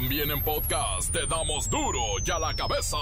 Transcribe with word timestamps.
También 0.00 0.30
en 0.30 0.40
podcast 0.42 1.10
te 1.10 1.26
damos 1.26 1.68
duro 1.68 2.00
y 2.24 2.30
a 2.30 2.38
la 2.38 2.54
cabeza. 2.54 2.96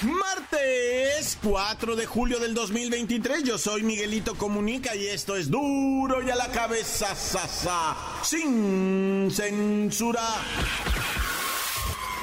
Martes 0.00 1.38
4 1.42 1.94
de 1.94 2.06
julio 2.06 2.40
del 2.40 2.54
2023, 2.54 3.44
yo 3.44 3.58
soy 3.58 3.82
Miguelito 3.82 4.34
Comunica 4.34 4.96
y 4.96 5.08
esto 5.08 5.36
es 5.36 5.50
duro 5.50 6.22
y 6.22 6.30
a 6.30 6.36
la 6.36 6.48
cabeza, 6.48 7.14
sa, 7.14 7.94
sin 8.22 9.30
censura. 9.30 10.26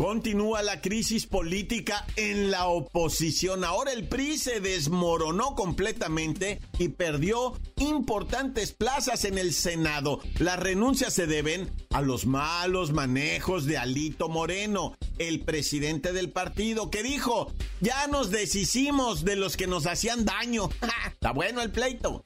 Continúa 0.02 0.62
la 0.62 0.80
crisis 0.80 1.26
política 1.26 2.04
en 2.16 2.50
la 2.50 2.66
oposición. 2.66 3.62
Ahora 3.62 3.92
el 3.92 4.08
PRI 4.08 4.36
se 4.36 4.58
desmoronó 4.58 5.54
completamente 5.54 6.60
y 6.76 6.88
perdió 6.88 7.56
importantes 7.76 8.72
plazas 8.72 9.24
en 9.24 9.38
el 9.38 9.54
Senado. 9.54 10.18
Las 10.40 10.58
renuncias 10.58 11.14
se 11.14 11.28
deben 11.28 11.70
a 11.90 12.00
los 12.00 12.26
malos 12.26 12.90
manejos 12.90 13.64
de 13.64 13.78
Alito 13.78 14.28
Moreno, 14.28 14.96
el 15.18 15.38
presidente 15.44 16.12
del 16.12 16.32
partido, 16.32 16.90
que 16.90 17.04
dijo, 17.04 17.52
ya 17.80 18.08
nos 18.08 18.32
deshicimos 18.32 19.24
de 19.24 19.36
los 19.36 19.56
que 19.56 19.68
nos 19.68 19.86
hacían 19.86 20.24
daño. 20.24 20.68
Está 21.12 21.30
bueno 21.30 21.62
el 21.62 21.70
pleito. 21.70 22.24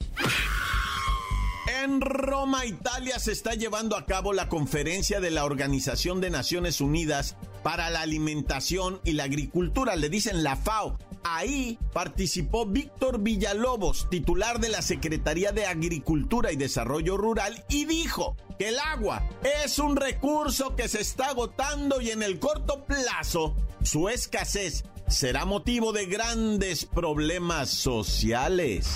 En 1.83 2.01
Roma, 2.01 2.65
Italia, 2.65 3.19
se 3.19 3.33
está 3.33 3.53
llevando 3.53 3.97
a 3.97 4.05
cabo 4.05 4.33
la 4.33 4.49
conferencia 4.49 5.19
de 5.19 5.31
la 5.31 5.45
Organización 5.45 6.21
de 6.21 6.29
Naciones 6.29 6.81
Unidas 6.81 7.35
para 7.63 7.89
la 7.89 8.01
Alimentación 8.01 8.99
y 9.03 9.13
la 9.13 9.25
Agricultura, 9.25 9.95
le 9.95 10.09
dicen 10.09 10.43
la 10.43 10.55
FAO. 10.55 10.97
Ahí 11.23 11.77
participó 11.93 12.65
Víctor 12.65 13.19
Villalobos, 13.19 14.09
titular 14.09 14.59
de 14.59 14.69
la 14.69 14.81
Secretaría 14.81 15.51
de 15.51 15.65
Agricultura 15.65 16.51
y 16.51 16.55
Desarrollo 16.55 17.17
Rural, 17.17 17.65
y 17.69 17.85
dijo 17.85 18.37
que 18.57 18.69
el 18.69 18.79
agua 18.79 19.27
es 19.63 19.77
un 19.79 19.95
recurso 19.95 20.75
que 20.75 20.87
se 20.87 21.01
está 21.01 21.27
agotando 21.27 21.99
y 22.01 22.11
en 22.11 22.23
el 22.23 22.39
corto 22.39 22.85
plazo 22.85 23.55
su 23.83 24.09
escasez 24.09 24.83
será 25.07 25.45
motivo 25.45 25.93
de 25.93 26.05
grandes 26.05 26.85
problemas 26.85 27.69
sociales. 27.69 28.87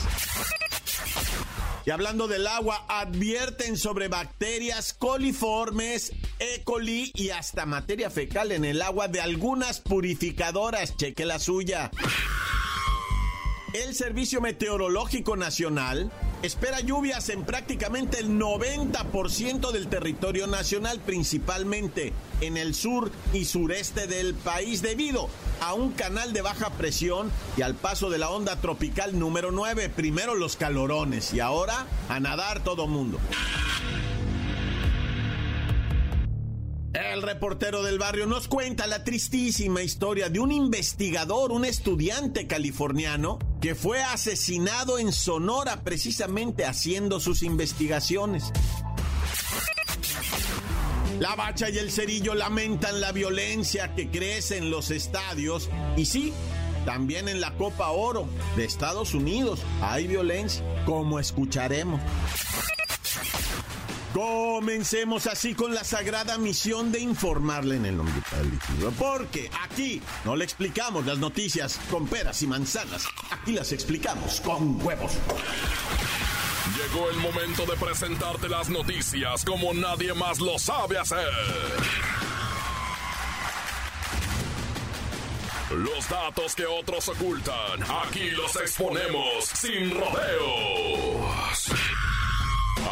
Y 1.86 1.90
hablando 1.90 2.28
del 2.28 2.46
agua, 2.46 2.86
advierten 2.88 3.76
sobre 3.76 4.08
bacterias 4.08 4.94
coliformes, 4.94 6.14
E. 6.42 6.64
coli 6.64 7.12
y 7.14 7.30
hasta 7.30 7.68
materia 7.68 8.10
fecal 8.10 8.52
en 8.52 8.66
el 8.66 8.82
agua 8.82 9.08
de 9.08 9.22
algunas 9.22 9.80
purificadoras. 9.80 10.98
Cheque 10.98 11.24
la 11.24 11.38
suya. 11.38 11.92
El 13.74 13.94
Servicio 13.94 14.42
Meteorológico 14.42 15.38
Nacional 15.38 16.12
espera 16.42 16.80
lluvias 16.80 17.30
en 17.30 17.44
prácticamente 17.44 18.18
el 18.18 18.40
90% 18.40 19.72
del 19.72 19.88
territorio 19.88 20.48
nacional, 20.48 21.00
principalmente 21.00 22.12
en 22.42 22.58
el 22.58 22.74
sur 22.74 23.12
y 23.34 23.46
sureste 23.46 24.08
del 24.08 24.34
país, 24.34 24.82
debido 24.82 25.30
a 25.60 25.76
un 25.76 25.92
canal 25.92 26.34
de 26.34 26.42
baja 26.42 26.72
presión 26.72 27.32
y 27.56 27.62
al 27.62 27.76
paso 27.76 28.10
de 28.10 28.18
la 28.18 28.32
onda 28.32 28.60
tropical 28.60 29.20
número 29.20 29.52
9. 29.52 29.90
Primero 29.90 30.34
los 30.34 30.56
calorones 30.56 31.36
y 31.36 31.40
ahora 31.40 31.86
a 32.10 32.20
nadar 32.20 32.64
todo 32.64 32.88
mundo. 32.88 33.20
El 37.12 37.24
reportero 37.24 37.84
del 37.84 38.00
barrio 38.00 38.26
nos 38.26 38.48
cuenta 38.48 38.88
la 38.88 39.04
tristísima 39.04 39.82
historia 39.82 40.30
de 40.30 40.40
un 40.40 40.50
investigador, 40.50 41.52
un 41.52 41.66
estudiante 41.66 42.48
californiano, 42.48 43.38
que 43.60 43.76
fue 43.76 44.02
asesinado 44.02 44.98
en 44.98 45.12
Sonora 45.12 45.84
precisamente 45.84 46.64
haciendo 46.64 47.20
sus 47.20 47.44
investigaciones. 47.44 48.54
La 51.20 51.36
bacha 51.36 51.70
y 51.70 51.80
el 51.80 51.92
cerillo 51.92 52.34
lamentan 52.34 53.02
la 53.02 53.12
violencia 53.12 53.94
que 53.94 54.10
crece 54.10 54.58
en 54.58 54.72
los 54.72 54.90
estadios 54.90 55.70
y 55.98 56.06
sí, 56.06 56.32
también 56.86 57.28
en 57.28 57.42
la 57.42 57.52
Copa 57.58 57.90
Oro 57.90 58.26
de 58.56 58.64
Estados 58.64 59.14
Unidos 59.14 59.60
hay 59.82 60.08
violencia, 60.08 60.64
como 60.86 61.20
escucharemos. 61.20 62.00
Comencemos 64.14 65.26
así 65.28 65.56
con 65.56 65.74
la 65.74 65.86
sagrada 65.86 66.38
misión 66.38 66.92
de 66.92 67.00
informarle 67.00 67.78
en 67.78 67.86
el 67.86 67.98
nombre 67.98 68.14
del 68.32 68.92
Porque 68.94 69.50
aquí 69.64 70.02
no 70.26 70.36
le 70.36 70.44
explicamos 70.44 71.06
las 71.06 71.18
noticias 71.18 71.80
con 71.90 72.08
peras 72.08 72.42
y 72.42 72.48
manzanas. 72.48 73.08
Aquí 73.32 73.54
las 73.54 73.72
explicamos 73.72 74.42
con 74.42 74.86
huevos. 74.86 75.14
Llegó 76.76 77.10
el 77.10 77.18
momento 77.18 77.66
de 77.66 77.78
presentarte 77.78 78.50
las 78.50 78.70
noticias 78.70 79.46
como 79.46 79.74
nadie 79.74 80.14
más 80.14 80.40
lo 80.40 80.60
sabe 80.60 80.98
hacer. 80.98 81.30
Los 85.70 86.10
datos 86.10 86.54
que 86.54 86.66
otros 86.66 87.08
ocultan, 87.08 87.82
aquí 88.04 88.30
los 88.32 88.54
exponemos 88.58 89.46
sin 89.46 89.92
rodeos 89.92 91.61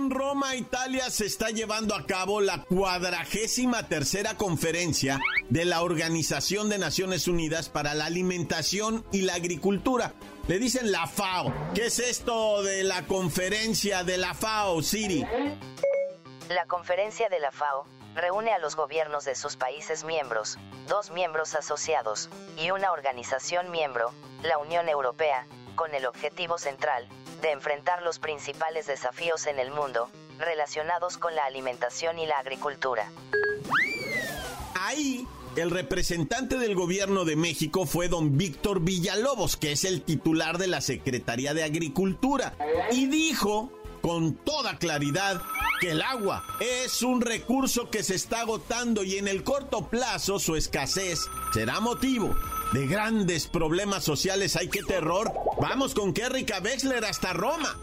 En 0.00 0.08
Roma, 0.08 0.56
Italia, 0.56 1.10
se 1.10 1.26
está 1.26 1.50
llevando 1.50 1.94
a 1.94 2.06
cabo 2.06 2.40
la 2.40 2.64
cuadragésima 2.64 3.86
tercera 3.86 4.34
conferencia 4.34 5.20
de 5.50 5.66
la 5.66 5.82
Organización 5.82 6.70
de 6.70 6.78
Naciones 6.78 7.28
Unidas 7.28 7.68
para 7.68 7.92
la 7.92 8.06
Alimentación 8.06 9.04
y 9.12 9.20
la 9.20 9.34
Agricultura. 9.34 10.14
Le 10.48 10.58
dicen 10.58 10.90
la 10.90 11.06
FAO. 11.06 11.52
¿Qué 11.74 11.84
es 11.84 11.98
esto 11.98 12.62
de 12.62 12.82
la 12.82 13.06
conferencia 13.06 14.02
de 14.02 14.16
la 14.16 14.32
FAO, 14.32 14.80
Siri? 14.80 15.22
La 16.48 16.64
conferencia 16.64 17.28
de 17.28 17.38
la 17.38 17.52
FAO 17.52 17.86
reúne 18.14 18.52
a 18.52 18.58
los 18.58 18.76
gobiernos 18.76 19.26
de 19.26 19.34
sus 19.34 19.56
países 19.56 20.04
miembros, 20.04 20.56
dos 20.88 21.10
miembros 21.10 21.54
asociados 21.54 22.30
y 22.56 22.70
una 22.70 22.92
organización 22.92 23.70
miembro, 23.70 24.14
la 24.44 24.56
Unión 24.56 24.88
Europea, 24.88 25.46
con 25.74 25.94
el 25.94 26.06
objetivo 26.06 26.56
central 26.56 27.06
de 27.40 27.52
enfrentar 27.52 28.02
los 28.02 28.18
principales 28.18 28.86
desafíos 28.86 29.46
en 29.46 29.58
el 29.58 29.70
mundo 29.70 30.08
relacionados 30.38 31.18
con 31.18 31.34
la 31.34 31.44
alimentación 31.44 32.18
y 32.18 32.26
la 32.26 32.38
agricultura. 32.38 33.10
Ahí 34.74 35.26
el 35.56 35.70
representante 35.70 36.56
del 36.58 36.74
gobierno 36.74 37.24
de 37.24 37.36
México 37.36 37.86
fue 37.86 38.08
don 38.08 38.38
Víctor 38.38 38.80
Villalobos, 38.80 39.56
que 39.56 39.72
es 39.72 39.84
el 39.84 40.02
titular 40.02 40.58
de 40.58 40.68
la 40.68 40.80
Secretaría 40.80 41.54
de 41.54 41.64
Agricultura, 41.64 42.54
y 42.92 43.06
dijo 43.06 43.72
con 44.00 44.34
toda 44.34 44.78
claridad 44.78 45.42
que 45.80 45.90
el 45.90 46.02
agua 46.02 46.44
es 46.60 47.02
un 47.02 47.20
recurso 47.20 47.90
que 47.90 48.02
se 48.02 48.14
está 48.14 48.40
agotando 48.40 49.02
y 49.02 49.16
en 49.16 49.28
el 49.28 49.42
corto 49.44 49.88
plazo 49.88 50.38
su 50.38 50.56
escasez 50.56 51.20
será 51.52 51.80
motivo 51.80 52.34
de 52.72 52.86
grandes 52.86 53.46
problemas 53.46 54.04
sociales. 54.04 54.56
¡Ay, 54.56 54.68
qué 54.68 54.82
terror! 54.82 55.32
Vamos 55.60 55.94
con 55.94 56.12
Kerrika 56.12 56.60
Wexler 56.60 57.04
hasta 57.04 57.32
Roma. 57.32 57.76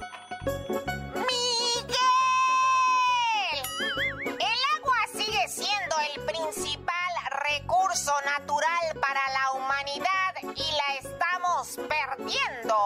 natural 8.38 9.00
para 9.02 9.22
la 9.32 9.52
humanidad 9.54 10.56
y 10.56 10.72
la 10.72 10.96
perdiendo. 11.66 12.78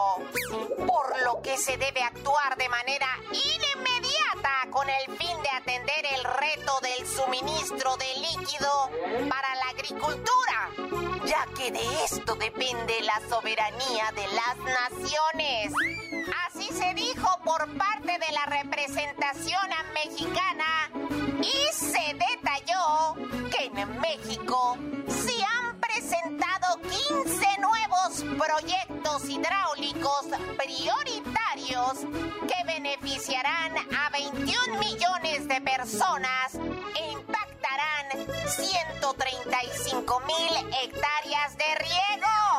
Por 0.87 1.21
lo 1.23 1.41
que 1.41 1.57
se 1.57 1.77
debe 1.77 2.01
actuar 2.03 2.55
de 2.57 2.69
manera 2.69 3.07
inmediata 3.31 4.67
con 4.69 4.87
el 4.89 5.17
fin 5.17 5.41
de 5.41 5.49
atender 5.49 6.05
el 6.15 6.23
reto 6.23 6.79
del 6.81 7.07
suministro 7.07 7.97
de 7.97 8.05
líquido 8.21 8.89
para 9.29 9.55
la 9.55 9.69
agricultura, 9.71 10.69
ya 11.25 11.45
que 11.55 11.71
de 11.71 12.03
esto 12.05 12.35
depende 12.35 13.01
la 13.01 13.21
soberanía 13.29 14.11
de 14.15 14.27
las 14.27 14.57
naciones. 14.57 15.73
Así 16.47 16.67
se 16.71 16.93
dijo 16.93 17.39
por 17.43 17.67
parte 17.77 18.17
de 18.17 18.31
la 18.31 18.45
representación 18.45 19.69
mexicana 19.93 20.89
y 21.41 21.73
se 21.73 22.13
detalló 22.13 23.15
que 23.49 23.65
en 23.65 23.99
México 23.99 24.77
presentado 26.11 26.77
15 26.81 27.45
nuevos 27.61 28.25
proyectos 28.37 29.29
hidráulicos 29.29 30.25
prioritarios 30.57 31.99
que 32.47 32.63
beneficiarán 32.65 33.77
a 33.97 34.09
21 34.09 34.77
millones 34.79 35.47
de 35.47 35.61
personas 35.61 36.55
e 36.99 37.11
impactarán 37.13 38.27
135 38.45 40.21
mil 40.27 40.73
hectáreas 40.83 41.57
de 41.57 41.75
riego. 41.75 42.50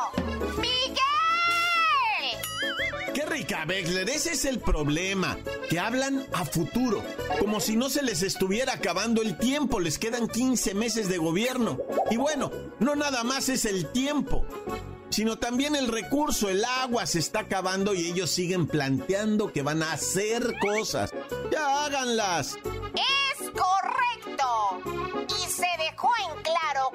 Rica, 3.33 3.65
Bexler! 3.65 4.09
Ese 4.09 4.33
es 4.33 4.45
el 4.45 4.59
problema, 4.59 5.37
que 5.69 5.79
hablan 5.79 6.25
a 6.33 6.45
futuro, 6.45 7.03
como 7.39 7.59
si 7.59 7.75
no 7.75 7.89
se 7.89 8.03
les 8.03 8.21
estuviera 8.21 8.73
acabando 8.73 9.21
el 9.21 9.37
tiempo, 9.37 9.79
les 9.79 9.97
quedan 9.97 10.27
15 10.27 10.75
meses 10.75 11.09
de 11.09 11.17
gobierno. 11.17 11.79
Y 12.11 12.17
bueno, 12.17 12.51
no 12.79 12.95
nada 12.95 13.23
más 13.23 13.49
es 13.49 13.65
el 13.65 13.91
tiempo, 13.91 14.45
sino 15.09 15.39
también 15.39 15.75
el 15.75 15.87
recurso, 15.87 16.47
el 16.47 16.63
agua 16.63 17.07
se 17.07 17.19
está 17.19 17.39
acabando 17.39 17.95
y 17.95 18.07
ellos 18.07 18.29
siguen 18.29 18.67
planteando 18.67 19.51
que 19.51 19.63
van 19.63 19.81
a 19.81 19.93
hacer 19.93 20.53
cosas. 20.59 21.11
Ya 21.51 21.85
háganlas. 21.85 22.55
Es 23.32 23.32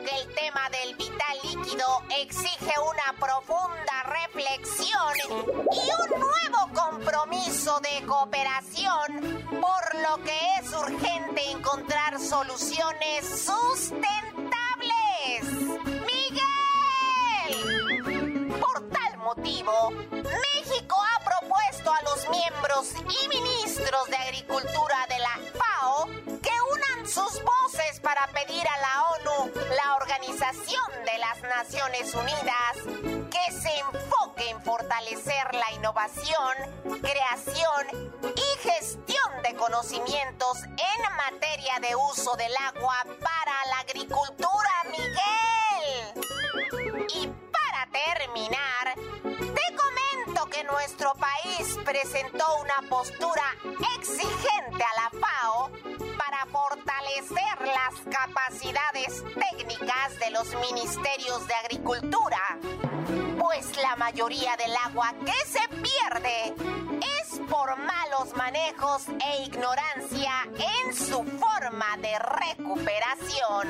que 0.04 0.16
el 0.16 0.34
tema 0.34 0.68
del 0.70 0.94
vital 0.96 1.38
líquido 1.42 1.86
exige 2.20 2.72
una 2.80 3.18
profunda 3.18 4.02
reflexión 4.04 5.14
y 5.72 5.90
un 6.02 6.20
nuevo 6.20 6.68
compromiso 6.74 7.80
de 7.80 8.06
cooperación, 8.06 9.46
por 9.60 9.94
lo 10.00 10.24
que 10.24 10.38
es 10.60 10.72
urgente 10.72 11.50
encontrar 11.50 12.18
soluciones 12.20 13.44
sustentables. 13.44 14.28
motivo, 19.28 19.90
México 20.10 20.87
a 21.92 22.02
los 22.02 22.28
miembros 22.28 22.92
y 23.08 23.28
ministros 23.28 24.06
de 24.08 24.16
Agricultura 24.16 25.06
de 25.08 25.18
la 25.18 25.38
FAO 25.58 26.06
que 26.42 26.52
unan 26.72 27.08
sus 27.08 27.42
voces 27.42 28.00
para 28.00 28.26
pedir 28.28 28.66
a 28.66 28.78
la 28.78 29.04
ONU, 29.04 29.52
la 29.74 29.96
Organización 29.96 30.90
de 31.04 31.18
las 31.18 31.42
Naciones 31.42 32.14
Unidas, 32.14 33.28
que 33.30 33.52
se 33.52 33.78
enfoque 33.78 34.50
en 34.50 34.62
fortalecer 34.62 35.54
la 35.54 35.72
innovación, 35.72 37.00
creación 37.00 38.12
y 38.36 38.68
gestión 38.68 39.42
de 39.42 39.54
conocimientos 39.54 40.58
en 40.64 41.16
materia 41.16 41.78
de 41.80 41.96
uso 41.96 42.34
del 42.36 42.52
agua 42.56 43.04
para 43.04 43.66
la 43.66 43.80
agricultura, 43.80 44.84
Miguel. 44.90 45.17
Postura 52.82 53.56
exigente 53.96 54.84
a 54.84 55.02
la 55.02 55.10
FAO 55.18 55.70
para 56.16 56.46
fortalecer 56.46 57.58
las 57.60 58.16
capacidades 58.16 59.24
técnicas 59.34 60.18
de 60.18 60.30
los 60.30 60.54
ministerios 60.70 61.46
de 61.46 61.54
Agricultura, 61.54 62.58
pues 63.38 63.76
la 63.82 63.96
mayoría 63.96 64.56
del 64.56 64.74
agua 64.84 65.14
que 65.24 65.46
se 65.46 65.66
pierde 65.68 66.54
es 67.22 67.40
por 67.48 67.76
malos 67.78 68.34
manejos 68.36 69.08
e 69.08 69.44
ignorancia 69.44 70.46
en 70.54 70.94
su 70.94 71.24
forma 71.24 71.96
de 71.98 72.18
recuperación. 72.18 73.68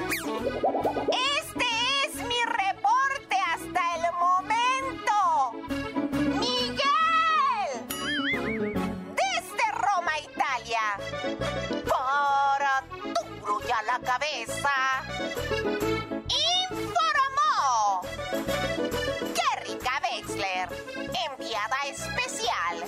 Este 1.39 1.67
es 2.07 2.15
mi 2.15 2.41
reporte 2.45 3.37
hasta 3.55 3.95
el 3.97 4.03
momento. 4.19 6.08
Para 11.89 12.85
duro 12.91 13.61
ya 13.67 13.83
la 13.83 13.99
cabeza. 14.01 15.03
Informó 16.71 18.03
Kerrika 19.35 20.01
Wexler, 20.03 20.69
enviada 21.31 21.77
especial. 21.91 22.85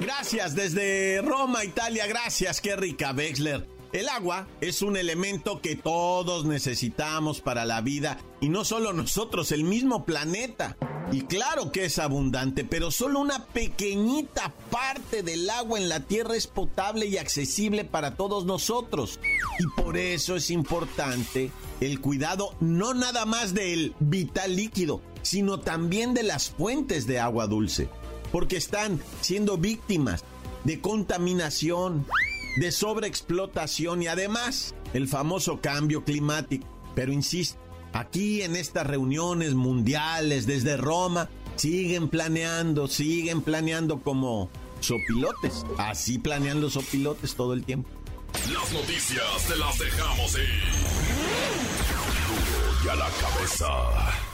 Gracias 0.00 0.54
desde 0.54 1.20
Roma, 1.22 1.64
Italia. 1.64 2.06
Gracias, 2.06 2.60
Kerrika 2.60 3.12
Wexler. 3.12 3.75
El 3.92 4.08
agua 4.08 4.46
es 4.60 4.82
un 4.82 4.96
elemento 4.96 5.60
que 5.60 5.76
todos 5.76 6.44
necesitamos 6.44 7.40
para 7.40 7.64
la 7.64 7.80
vida 7.80 8.18
y 8.40 8.48
no 8.48 8.64
solo 8.64 8.92
nosotros, 8.92 9.52
el 9.52 9.64
mismo 9.64 10.04
planeta. 10.04 10.76
Y 11.12 11.22
claro 11.22 11.70
que 11.70 11.84
es 11.84 11.98
abundante, 12.00 12.64
pero 12.64 12.90
solo 12.90 13.20
una 13.20 13.46
pequeñita 13.46 14.52
parte 14.70 15.22
del 15.22 15.48
agua 15.48 15.78
en 15.78 15.88
la 15.88 16.00
Tierra 16.00 16.34
es 16.34 16.48
potable 16.48 17.06
y 17.06 17.16
accesible 17.16 17.84
para 17.84 18.16
todos 18.16 18.44
nosotros. 18.44 19.20
Y 19.60 19.80
por 19.80 19.96
eso 19.96 20.34
es 20.34 20.50
importante 20.50 21.52
el 21.80 22.00
cuidado 22.00 22.54
no 22.60 22.92
nada 22.92 23.24
más 23.24 23.54
del 23.54 23.94
vital 24.00 24.56
líquido, 24.56 25.00
sino 25.22 25.60
también 25.60 26.12
de 26.12 26.24
las 26.24 26.50
fuentes 26.50 27.06
de 27.06 27.20
agua 27.20 27.46
dulce, 27.46 27.88
porque 28.32 28.56
están 28.56 29.00
siendo 29.20 29.58
víctimas 29.58 30.24
de 30.64 30.80
contaminación, 30.80 32.06
de 32.56 32.72
sobreexplotación 32.72 34.02
y 34.02 34.08
además 34.08 34.74
el 34.94 35.08
famoso 35.08 35.60
cambio 35.60 36.04
climático. 36.04 36.66
Pero 36.94 37.12
insisto, 37.12 37.60
Aquí 37.96 38.42
en 38.42 38.56
estas 38.56 38.86
reuniones 38.86 39.54
mundiales 39.54 40.46
desde 40.46 40.76
Roma, 40.76 41.30
siguen 41.56 42.10
planeando, 42.10 42.88
siguen 42.88 43.40
planeando 43.40 44.02
como 44.02 44.50
sopilotes. 44.80 45.64
Así 45.78 46.18
planean 46.18 46.60
los 46.60 46.74
sopilotes 46.74 47.34
todo 47.36 47.54
el 47.54 47.64
tiempo. 47.64 47.88
Las 48.52 48.70
noticias 48.70 49.46
te 49.48 49.56
las 49.56 49.78
dejamos 49.78 50.34
ir. 50.34 50.44
y 52.84 52.88
a 52.88 52.94
la 52.96 53.08
cabeza. 53.08 54.25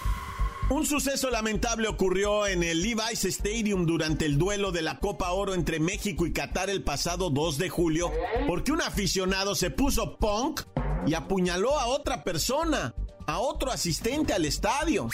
Un 0.71 0.87
suceso 0.87 1.29
lamentable 1.31 1.89
ocurrió 1.89 2.47
en 2.47 2.63
el 2.63 2.83
Levi's 2.83 3.25
Stadium 3.25 3.85
durante 3.85 4.25
el 4.25 4.39
duelo 4.39 4.73
de 4.73 4.83
la 4.83 4.99
Copa 4.99 5.31
Oro 5.33 5.55
entre 5.55 5.81
México 5.81 6.27
y 6.27 6.33
Qatar 6.33 6.71
el 6.71 6.83
pasado 6.83 7.31
2 7.31 7.59
de 7.59 7.69
julio, 7.69 8.11
porque 8.47 8.73
un 8.73 8.81
aficionado 8.81 9.55
se 9.55 9.71
puso 9.71 10.17
punk 10.17 10.63
y 11.07 11.15
apuñaló 11.15 11.79
a 11.79 11.87
otra 11.87 12.25
persona 12.25 12.95
a 13.27 13.39
otro 13.39 13.71
asistente 13.71 14.33
al 14.33 14.45
estadio. 14.45 15.09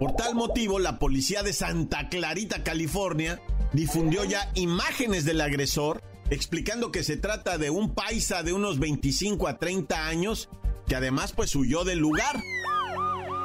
Por 0.00 0.12
tal 0.12 0.34
motivo, 0.34 0.78
la 0.78 0.98
policía 0.98 1.42
de 1.42 1.52
Santa 1.52 2.08
Clarita, 2.08 2.62
California, 2.64 3.40
difundió 3.72 4.24
ya 4.24 4.50
imágenes 4.54 5.24
del 5.24 5.40
agresor, 5.40 6.02
explicando 6.30 6.90
que 6.92 7.04
se 7.04 7.16
trata 7.16 7.58
de 7.58 7.70
un 7.70 7.94
paisa 7.94 8.42
de 8.42 8.52
unos 8.52 8.78
25 8.78 9.48
a 9.48 9.58
30 9.58 10.06
años, 10.06 10.48
que 10.86 10.96
además 10.96 11.32
pues 11.32 11.54
huyó 11.54 11.84
del 11.84 11.98
lugar. 11.98 12.40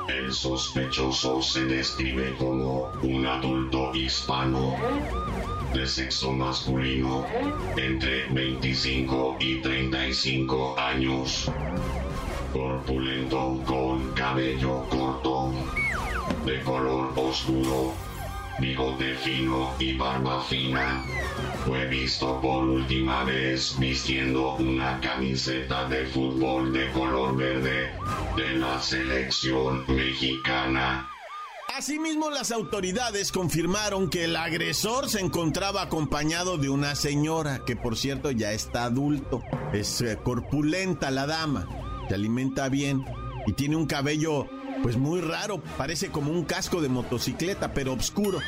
El 0.08 0.32
sospechoso 0.34 1.42
se 1.42 1.66
describe 1.66 2.36
como 2.38 2.92
un 3.04 3.26
adulto 3.26 3.94
hispano 3.94 4.76
de 5.74 5.86
sexo 5.86 6.32
masculino 6.32 7.26
entre 7.76 8.28
25 8.30 9.38
y 9.40 9.62
35 9.62 10.80
años 10.80 11.50
corpulento 12.58 13.62
con 13.66 14.14
cabello 14.14 14.84
corto, 14.90 15.52
de 16.46 16.62
color 16.62 17.14
oscuro, 17.16 17.94
bigote 18.60 19.16
fino 19.16 19.74
y 19.80 19.98
barba 19.98 20.44
fina. 20.44 21.04
Fue 21.66 21.88
visto 21.88 22.40
por 22.42 22.64
última 22.64 23.24
vez 23.24 23.78
vistiendo 23.80 24.56
una 24.56 25.00
camiseta 25.02 25.88
de 25.88 26.06
fútbol 26.06 26.72
de 26.74 26.92
color 26.92 27.36
verde 27.36 27.92
de 28.36 28.54
la 28.58 28.82
selección 28.82 29.84
mexicana. 29.88 31.10
Asimismo, 31.76 32.32
las 32.32 32.52
autoridades 32.52 33.32
confirmaron 33.32 34.10
que 34.10 34.24
el 34.24 34.36
agresor 34.36 35.10
se 35.10 35.20
encontraba 35.20 35.84
acompañado 35.84 36.58
de 36.58 36.70
una 36.70 36.96
señora, 36.96 37.64
que 37.66 37.76
por 37.76 37.98
cierto 37.98 38.32
ya 38.32 38.52
está 38.54 38.86
adulto. 38.86 39.44
Es 39.74 40.02
eh, 40.02 40.18
corpulenta 40.24 41.12
la 41.12 41.28
dama 41.28 41.68
se 42.08 42.16
alimenta 42.16 42.70
bien 42.70 43.06
y 43.46 43.54
tiene 43.54 43.76
un 43.76 43.86
cabello 43.86 44.48
pues 44.82 44.98
muy 44.98 45.22
raro, 45.22 45.62
parece 45.78 46.10
como 46.10 46.32
un 46.32 46.44
casco 46.44 46.82
de 46.82 46.90
motocicleta, 46.90 47.74
pero 47.74 47.94
oscuro. 47.94 48.40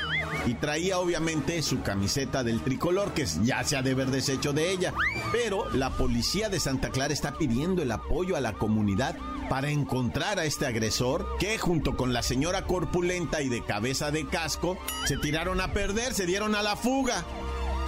Y 0.45 0.53
traía 0.55 0.99
obviamente 0.99 1.61
su 1.61 1.81
camiseta 1.81 2.43
del 2.43 2.61
tricolor, 2.61 3.13
que 3.13 3.25
ya 3.43 3.63
se 3.63 3.77
ha 3.77 3.81
de 3.81 3.91
haber 3.91 4.07
deshecho 4.07 4.53
de 4.53 4.71
ella. 4.71 4.93
Pero 5.31 5.69
la 5.69 5.91
policía 5.91 6.49
de 6.49 6.59
Santa 6.59 6.89
Clara 6.89 7.13
está 7.13 7.33
pidiendo 7.33 7.81
el 7.81 7.91
apoyo 7.91 8.35
a 8.35 8.41
la 8.41 8.53
comunidad 8.53 9.15
para 9.49 9.69
encontrar 9.69 10.39
a 10.39 10.45
este 10.45 10.67
agresor, 10.67 11.37
que 11.39 11.57
junto 11.57 11.97
con 11.97 12.13
la 12.13 12.21
señora 12.21 12.65
corpulenta 12.65 13.41
y 13.41 13.49
de 13.49 13.63
cabeza 13.63 14.11
de 14.11 14.27
casco, 14.27 14.77
se 15.05 15.17
tiraron 15.17 15.59
a 15.59 15.73
perder, 15.73 16.13
se 16.13 16.27
dieron 16.27 16.55
a 16.55 16.61
la 16.61 16.75
fuga. 16.75 17.25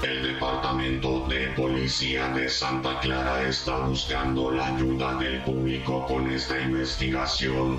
El 0.03 0.23
Departamento 0.23 1.27
de 1.27 1.49
Policía 1.49 2.29
de 2.29 2.49
Santa 2.49 2.99
Clara 3.01 3.47
está 3.47 3.85
buscando 3.85 4.49
la 4.49 4.75
ayuda 4.75 5.13
del 5.15 5.43
público 5.43 6.07
con 6.07 6.31
esta 6.31 6.59
investigación. 6.59 7.77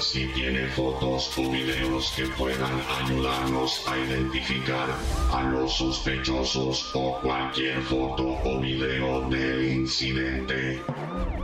Si 0.00 0.26
tiene 0.28 0.68
fotos 0.68 1.30
o 1.36 1.50
videos 1.50 2.12
que 2.14 2.26
puedan 2.28 2.80
ayudarnos 3.02 3.82
a 3.88 3.98
identificar 3.98 4.88
a 5.32 5.42
los 5.42 5.76
sospechosos 5.76 6.90
o 6.94 7.18
cualquier 7.20 7.82
foto 7.82 8.38
o 8.44 8.60
video 8.60 9.28
del 9.28 9.72
incidente. 9.72 10.82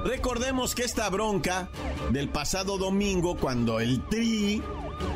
Recordemos 0.05 0.75
que 0.75 0.83
esta 0.83 1.09
bronca 1.11 1.69
del 2.11 2.29
pasado 2.29 2.79
domingo 2.79 3.37
cuando 3.37 3.81
el 3.81 4.07
Tri, 4.07 4.63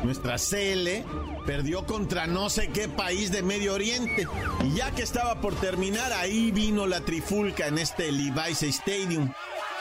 nuestra 0.03 0.37
Cele, 0.37 1.05
perdió 1.45 1.85
contra 1.85 2.27
no 2.27 2.49
sé 2.49 2.69
qué 2.69 2.89
país 2.89 3.31
de 3.31 3.41
Medio 3.41 3.73
Oriente. 3.73 4.27
Y 4.65 4.75
ya 4.75 4.91
que 4.91 5.03
estaba 5.03 5.39
por 5.39 5.55
terminar, 5.55 6.11
ahí 6.11 6.51
vino 6.51 6.87
la 6.87 7.01
trifulca 7.01 7.67
en 7.67 7.77
este 7.77 8.11
Levi's 8.11 8.63
Stadium. 8.63 9.31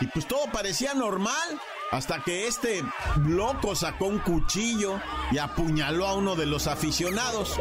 Y 0.00 0.06
pues 0.06 0.26
todo 0.28 0.44
parecía 0.52 0.94
normal. 0.94 1.60
Hasta 1.90 2.23
que 2.23 2.47
este 2.47 2.83
loco 3.26 3.75
sacó 3.75 4.07
un 4.07 4.18
cuchillo 4.18 5.00
y 5.33 5.38
apuñaló 5.38 6.07
a 6.07 6.14
uno 6.14 6.37
de 6.37 6.45
los 6.45 6.66
aficionados. 6.66 7.59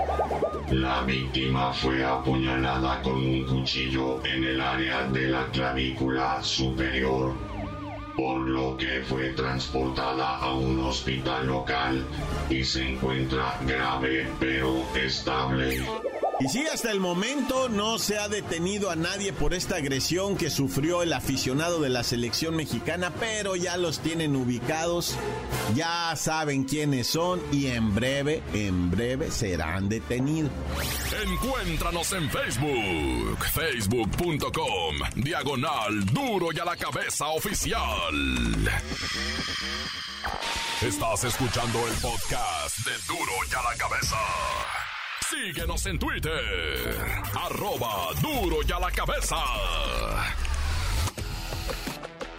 La 0.70 1.02
víctima 1.04 1.72
fue 1.74 2.04
apuñalada 2.04 3.02
con 3.04 3.14
un 3.14 3.46
cuchillo 3.46 4.22
en 4.26 4.44
el 4.44 4.60
área 4.60 5.08
de 5.08 5.30
la 5.30 5.48
clavícula 5.48 6.44
superior, 6.44 7.36
por 8.18 8.42
lo 8.42 8.76
que 8.76 9.02
fue 9.08 9.30
transportada 9.30 10.40
a 10.40 10.52
un 10.52 10.78
hospital 10.82 11.48
local 11.48 12.06
y 12.50 12.66
se 12.66 12.86
encuentra 12.86 13.58
grave 13.66 14.28
pero 14.42 14.84
estable. 14.94 15.86
Y 16.40 16.48
sí, 16.50 16.64
hasta 16.72 16.92
el 16.92 17.00
momento 17.00 17.68
no 17.68 17.98
se 17.98 18.20
ha 18.20 18.28
detenido 18.28 18.92
a 18.92 18.96
nadie 18.96 19.34
por 19.34 19.56
esta 19.56 19.78
agresión 19.78 20.38
que 20.38 20.52
sufrió 20.52 21.02
el 21.02 21.12
aficionado 21.14 21.80
de 21.82 21.90
la 21.90 22.04
selección 22.04 22.56
mexicana, 22.56 23.12
pero 23.20 23.56
ya 23.56 23.76
los 23.76 24.00
tienen 24.00 24.36
ubicados, 24.36 25.18
ya 25.74 26.16
saben 26.16 26.66
quiénes 26.66 27.08
son 27.08 27.42
y 27.52 27.68
en 27.68 27.96
breve, 27.96 28.44
en 28.54 28.92
breve 28.92 29.32
serán 29.32 29.90
detenidos. 29.90 30.52
Encuéntranos 31.24 32.14
en 32.14 32.30
Facebook, 32.30 33.46
facebook.com, 33.54 34.96
diagonal 35.16 36.06
duro 36.06 36.50
y 36.54 36.60
a 36.60 36.66
la 36.66 36.78
cabeza 36.78 37.30
oficial. 37.30 38.14
Estás 40.84 41.24
escuchando 41.24 41.88
el 41.88 41.94
podcast 41.96 42.78
de 42.86 42.92
duro 43.08 43.32
y 43.50 43.56
a 43.56 43.64
la 43.64 43.76
cabeza. 43.76 44.18
Síguenos 45.30 45.86
en 45.86 46.00
Twitter. 46.00 46.96
Arroba 47.34 48.10
duro 48.22 48.60
y 48.66 48.72
a 48.72 48.80
la 48.80 48.92
cabeza. 48.92 49.36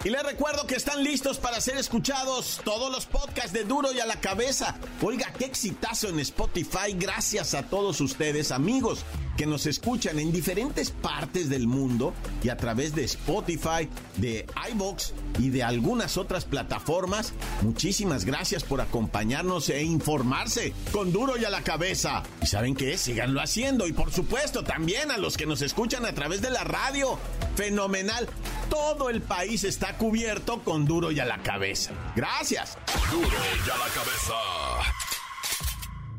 Y 0.03 0.09
les 0.09 0.23
recuerdo 0.23 0.65
que 0.65 0.75
están 0.75 1.03
listos 1.03 1.37
para 1.37 1.61
ser 1.61 1.77
escuchados 1.77 2.61
todos 2.63 2.91
los 2.91 3.05
podcasts 3.05 3.51
de 3.51 3.65
Duro 3.65 3.91
y 3.91 3.99
a 3.99 4.05
la 4.05 4.19
cabeza. 4.19 4.75
Oiga, 5.01 5.31
qué 5.37 5.45
exitazo 5.45 6.07
en 6.07 6.19
Spotify. 6.21 6.93
Gracias 6.95 7.53
a 7.53 7.63
todos 7.63 7.99
ustedes, 8.01 8.51
amigos 8.51 9.05
que 9.39 9.45
nos 9.45 9.67
escuchan 9.67 10.19
en 10.19 10.33
diferentes 10.33 10.91
partes 10.91 11.47
del 11.47 11.65
mundo 11.65 12.13
y 12.43 12.49
a 12.49 12.57
través 12.57 12.93
de 12.93 13.05
Spotify, 13.05 13.87
de 14.17 14.45
iBox 14.73 15.13
y 15.37 15.49
de 15.49 15.63
algunas 15.63 16.17
otras 16.17 16.43
plataformas. 16.43 17.31
Muchísimas 17.61 18.25
gracias 18.25 18.65
por 18.65 18.81
acompañarnos 18.81 19.69
e 19.69 19.81
informarse 19.81 20.73
con 20.91 21.13
duro 21.13 21.37
y 21.37 21.45
a 21.45 21.49
la 21.49 21.61
cabeza. 21.61 22.21
¿Y 22.41 22.47
saben 22.47 22.75
qué? 22.75 22.97
Síganlo 22.97 23.39
haciendo. 23.39 23.87
Y 23.87 23.93
por 23.93 24.11
supuesto 24.11 24.65
también 24.65 25.09
a 25.09 25.17
los 25.17 25.37
que 25.37 25.45
nos 25.45 25.61
escuchan 25.61 26.05
a 26.05 26.13
través 26.13 26.41
de 26.41 26.49
la 26.49 26.65
radio. 26.65 27.17
Fenomenal. 27.55 28.27
Todo 28.69 29.09
el 29.09 29.21
país 29.21 29.63
está 29.63 29.95
cubierto 29.95 30.65
con 30.65 30.83
duro 30.83 31.13
y 31.13 31.21
a 31.21 31.25
la 31.25 31.41
cabeza. 31.43 31.91
Gracias. 32.13 32.77
Duro 33.09 33.37
y 33.65 33.69
a 33.69 33.77
la 33.77 33.87
cabeza. 33.93 34.98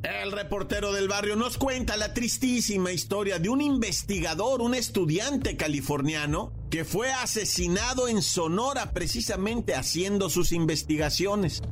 El 0.02 0.33
reportero 0.33 0.92
del 0.92 1.09
barrio 1.09 1.37
nos 1.37 1.59
cuenta 1.59 1.99
la 1.99 2.14
tristísima 2.14 2.90
historia 2.90 3.38
de 3.38 3.50
un 3.50 3.61
investigador, 3.61 4.62
un 4.62 4.75
estudiante 4.75 5.59
californiano, 5.59 6.52
que 6.71 6.87
fue 6.87 7.12
asesinado 7.12 8.09
en 8.09 8.23
Sonora 8.23 8.92
precisamente 8.92 9.75
haciendo 9.75 10.30
sus 10.30 10.52
investigaciones. 10.52 11.62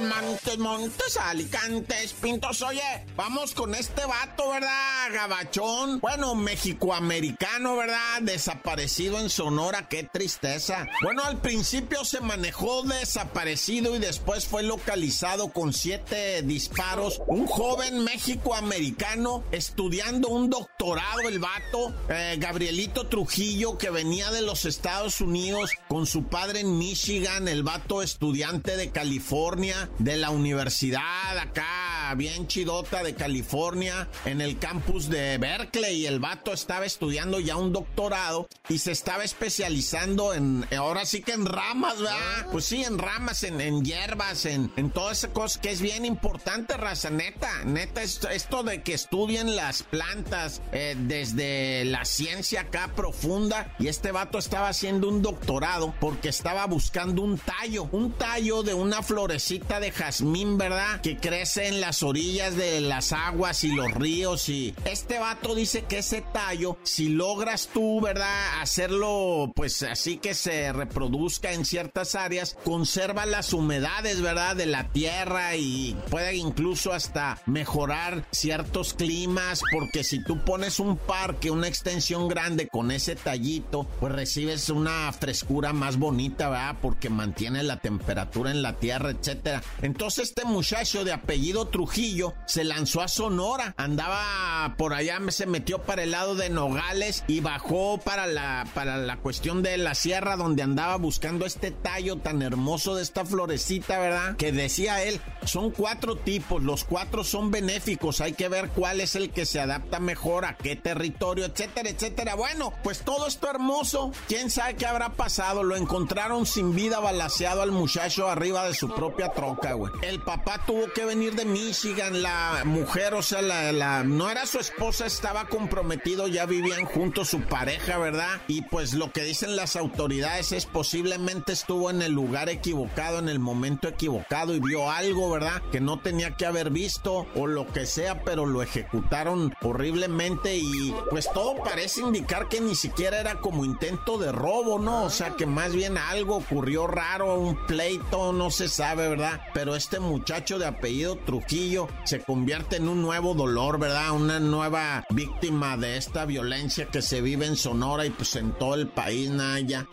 Montes, 0.00 0.58
Montes, 0.58 1.16
Alicantes, 1.16 2.12
Pintos. 2.14 2.62
Oye, 2.62 3.06
vamos 3.16 3.54
con 3.54 3.74
este 3.74 4.04
vato, 4.06 4.50
¿verdad? 4.50 5.12
Gabachón. 5.12 6.00
Bueno, 6.00 6.34
mexicoamericano, 6.34 7.76
¿verdad? 7.76 8.22
Desaparecido 8.22 9.18
en 9.20 9.28
Sonora, 9.28 9.88
qué 9.88 10.04
tristeza. 10.04 10.88
Bueno, 11.02 11.22
al 11.24 11.40
principio 11.40 12.04
se 12.04 12.20
manejó 12.20 12.82
desaparecido 12.82 13.94
y 13.94 13.98
después 13.98 14.46
fue 14.46 14.62
localizado 14.62 15.52
con 15.52 15.72
siete 15.72 16.42
disparos. 16.42 17.20
Un 17.26 17.46
joven 17.46 18.04
mexicoamericano 18.04 19.44
estudiando 19.52 20.28
un 20.28 20.48
doctorado, 20.48 21.28
el 21.28 21.38
vato, 21.38 21.94
eh, 22.08 22.36
Gabrielito 22.38 23.06
Trujillo, 23.08 23.76
que 23.76 23.90
venía 23.90 24.30
de 24.30 24.42
los 24.42 24.64
Estados 24.64 25.20
Unidos 25.20 25.70
con 25.88 26.06
su 26.06 26.24
padre 26.24 26.60
en 26.60 26.78
Michigan, 26.78 27.48
el 27.48 27.62
vato 27.62 28.02
estudiante 28.02 28.76
de 28.76 28.90
California 28.90 29.89
de 29.98 30.16
la 30.16 30.30
universidad 30.30 31.38
acá, 31.38 32.14
bien 32.16 32.46
chidota 32.46 33.02
de 33.02 33.14
California, 33.14 34.08
en 34.24 34.40
el 34.40 34.58
campus 34.58 35.08
de 35.08 35.38
Berkeley. 35.38 36.02
Y 36.02 36.06
el 36.06 36.20
vato 36.20 36.52
estaba 36.52 36.86
estudiando 36.86 37.40
ya 37.40 37.56
un 37.56 37.72
doctorado 37.72 38.48
y 38.68 38.78
se 38.78 38.92
estaba 38.92 39.24
especializando 39.24 40.34
en, 40.34 40.66
ahora 40.76 41.04
sí 41.04 41.22
que 41.22 41.32
en 41.32 41.46
ramas, 41.46 41.98
¿verdad? 41.98 42.46
Pues 42.52 42.64
sí, 42.64 42.82
en 42.82 42.98
ramas, 42.98 43.42
en, 43.42 43.84
hierbas, 43.84 44.46
en, 44.46 44.72
en 44.76 44.90
toda 44.90 45.12
esa 45.12 45.28
cosa 45.32 45.60
que 45.60 45.70
es 45.70 45.80
bien 45.80 46.04
importante, 46.04 46.76
raza, 46.76 47.10
neta. 47.10 47.64
Neta, 47.64 48.02
esto, 48.02 48.28
esto 48.28 48.62
de 48.62 48.82
que 48.82 48.94
estudien 48.94 49.56
las 49.56 49.82
plantas 49.82 50.62
eh, 50.72 50.94
desde 50.98 51.84
la 51.84 52.04
ciencia 52.04 52.62
acá 52.62 52.92
profunda. 52.94 53.74
Y 53.78 53.88
este 53.88 54.12
vato 54.12 54.38
estaba 54.38 54.68
haciendo 54.68 55.08
un 55.08 55.22
doctorado 55.22 55.94
porque 56.00 56.28
estaba 56.28 56.66
buscando 56.66 57.22
un 57.22 57.38
tallo, 57.38 57.88
un 57.92 58.12
tallo 58.12 58.62
de 58.62 58.74
una 58.74 59.02
florecita 59.02 59.79
de 59.80 59.90
jazmín, 59.90 60.58
¿verdad? 60.58 61.00
Que 61.00 61.16
crece 61.16 61.68
en 61.68 61.80
las 61.80 62.02
orillas 62.02 62.56
de 62.56 62.80
las 62.80 63.12
aguas 63.12 63.64
y 63.64 63.68
los 63.68 63.92
ríos 63.92 64.48
y 64.48 64.74
este 64.84 65.18
vato 65.18 65.54
dice 65.54 65.82
que 65.82 65.98
ese 65.98 66.22
tallo, 66.32 66.76
si 66.82 67.08
logras 67.08 67.68
tú, 67.72 68.00
¿verdad? 68.00 68.60
Hacerlo 68.60 69.52
pues 69.54 69.82
así 69.82 70.18
que 70.18 70.34
se 70.34 70.72
reproduzca 70.72 71.52
en 71.52 71.64
ciertas 71.64 72.14
áreas, 72.14 72.56
conserva 72.64 73.26
las 73.26 73.52
humedades, 73.52 74.20
¿verdad? 74.20 74.56
De 74.56 74.66
la 74.66 74.88
tierra 74.88 75.56
y 75.56 75.96
puede 76.10 76.36
incluso 76.36 76.92
hasta 76.92 77.42
mejorar 77.46 78.24
ciertos 78.30 78.94
climas 78.94 79.62
porque 79.72 80.04
si 80.04 80.22
tú 80.22 80.44
pones 80.44 80.80
un 80.80 80.96
parque, 80.96 81.50
una 81.50 81.68
extensión 81.68 82.28
grande 82.28 82.68
con 82.68 82.90
ese 82.90 83.16
tallito, 83.16 83.86
pues 83.98 84.12
recibes 84.12 84.68
una 84.68 85.12
frescura 85.12 85.72
más 85.72 85.96
bonita, 85.96 86.48
¿verdad? 86.48 86.76
Porque 86.80 87.10
mantiene 87.10 87.62
la 87.62 87.78
temperatura 87.78 88.50
en 88.50 88.62
la 88.62 88.74
tierra, 88.74 89.10
etcétera. 89.10 89.62
Entonces 89.82 90.28
este 90.28 90.44
muchacho 90.44 91.04
de 91.04 91.12
apellido 91.12 91.68
Trujillo 91.68 92.34
se 92.46 92.64
lanzó 92.64 93.00
a 93.00 93.08
Sonora, 93.08 93.74
andaba 93.76 94.74
por 94.76 94.94
allá, 94.94 95.18
se 95.28 95.46
metió 95.46 95.82
para 95.82 96.02
el 96.02 96.12
lado 96.12 96.34
de 96.34 96.50
Nogales 96.50 97.24
y 97.26 97.40
bajó 97.40 97.98
para 97.98 98.26
la, 98.26 98.66
para 98.74 98.96
la 98.98 99.16
cuestión 99.18 99.62
de 99.62 99.76
la 99.78 99.94
sierra 99.94 100.36
donde 100.36 100.62
andaba 100.62 100.96
buscando 100.96 101.46
este 101.46 101.70
tallo 101.70 102.16
tan 102.16 102.42
hermoso 102.42 102.94
de 102.94 103.02
esta 103.02 103.24
florecita, 103.24 103.98
¿verdad? 103.98 104.36
Que 104.36 104.52
decía 104.52 105.02
él, 105.02 105.20
son 105.44 105.70
cuatro 105.70 106.16
tipos, 106.16 106.62
los 106.62 106.84
cuatro 106.84 107.24
son 107.24 107.50
benéficos, 107.50 108.20
hay 108.20 108.32
que 108.32 108.48
ver 108.48 108.70
cuál 108.70 109.00
es 109.00 109.16
el 109.16 109.30
que 109.30 109.46
se 109.46 109.60
adapta 109.60 110.00
mejor 110.00 110.44
a 110.44 110.56
qué 110.56 110.76
territorio, 110.76 111.44
etcétera, 111.44 111.90
etcétera. 111.90 112.34
Bueno, 112.34 112.72
pues 112.82 113.00
todo 113.00 113.26
esto 113.26 113.48
hermoso, 113.48 114.12
quién 114.28 114.50
sabe 114.50 114.76
qué 114.76 114.86
habrá 114.86 115.10
pasado, 115.10 115.62
lo 115.62 115.76
encontraron 115.76 116.46
sin 116.46 116.74
vida 116.74 117.00
balaseado 117.00 117.62
al 117.62 117.72
muchacho 117.72 118.28
arriba 118.28 118.66
de 118.66 118.74
su 118.74 118.88
propia 118.94 119.32
troca. 119.32 119.59
El 120.02 120.20
papá 120.20 120.64
tuvo 120.66 120.90
que 120.92 121.04
venir 121.04 121.34
de 121.34 121.44
Michigan, 121.44 122.22
la 122.22 122.62
mujer, 122.64 123.14
o 123.14 123.22
sea, 123.22 123.42
la, 123.42 124.02
no 124.04 124.30
era 124.30 124.46
su 124.46 124.58
esposa, 124.58 125.06
estaba 125.06 125.46
comprometido, 125.46 126.28
ya 126.28 126.46
vivían 126.46 126.84
juntos 126.86 127.28
su 127.28 127.42
pareja, 127.42 127.98
¿verdad? 127.98 128.40
Y 128.48 128.62
pues 128.62 128.94
lo 128.94 129.12
que 129.12 129.22
dicen 129.22 129.56
las 129.56 129.76
autoridades 129.76 130.52
es 130.52 130.66
posiblemente 130.66 131.52
estuvo 131.52 131.90
en 131.90 132.02
el 132.02 132.12
lugar 132.12 132.48
equivocado, 132.48 133.18
en 133.18 133.28
el 133.28 133.38
momento 133.38 133.88
equivocado 133.88 134.54
y 134.54 134.60
vio 134.60 134.90
algo, 134.90 135.30
¿verdad? 135.30 135.62
Que 135.70 135.80
no 135.80 136.00
tenía 136.00 136.36
que 136.36 136.46
haber 136.46 136.70
visto 136.70 137.26
o 137.34 137.46
lo 137.46 137.66
que 137.66 137.86
sea, 137.86 138.22
pero 138.24 138.46
lo 138.46 138.62
ejecutaron 138.62 139.54
horriblemente 139.60 140.56
y 140.56 140.94
pues 141.10 141.30
todo 141.32 141.56
parece 141.62 142.00
indicar 142.00 142.48
que 142.48 142.60
ni 142.60 142.74
siquiera 142.74 143.20
era 143.20 143.36
como 143.36 143.64
intento 143.64 144.18
de 144.18 144.32
robo, 144.32 144.78
¿no? 144.78 145.04
O 145.04 145.10
sea, 145.10 145.36
que 145.36 145.46
más 145.46 145.74
bien 145.74 145.98
algo 145.98 146.36
ocurrió 146.36 146.86
raro, 146.86 147.38
un 147.38 147.56
pleito, 147.66 148.32
no 148.32 148.50
se 148.50 148.68
sabe, 148.68 149.08
¿verdad? 149.08 149.40
Pero 149.52 149.74
este 149.74 150.00
muchacho 150.00 150.58
de 150.58 150.66
apellido 150.66 151.16
Trujillo 151.16 151.88
se 152.04 152.20
convierte 152.20 152.76
en 152.76 152.88
un 152.88 153.02
nuevo 153.02 153.34
dolor, 153.34 153.78
¿verdad? 153.78 154.12
Una 154.12 154.40
nueva 154.40 155.04
víctima 155.10 155.76
de 155.76 155.96
esta 155.96 156.24
violencia 156.24 156.86
que 156.86 157.02
se 157.02 157.20
vive 157.20 157.46
en 157.46 157.56
Sonora 157.56 158.06
y 158.06 158.10
pues 158.10 158.36
en 158.36 158.52
todo 158.52 158.74
el 158.74 158.88
país, 158.88 159.30
Naya. 159.30 159.86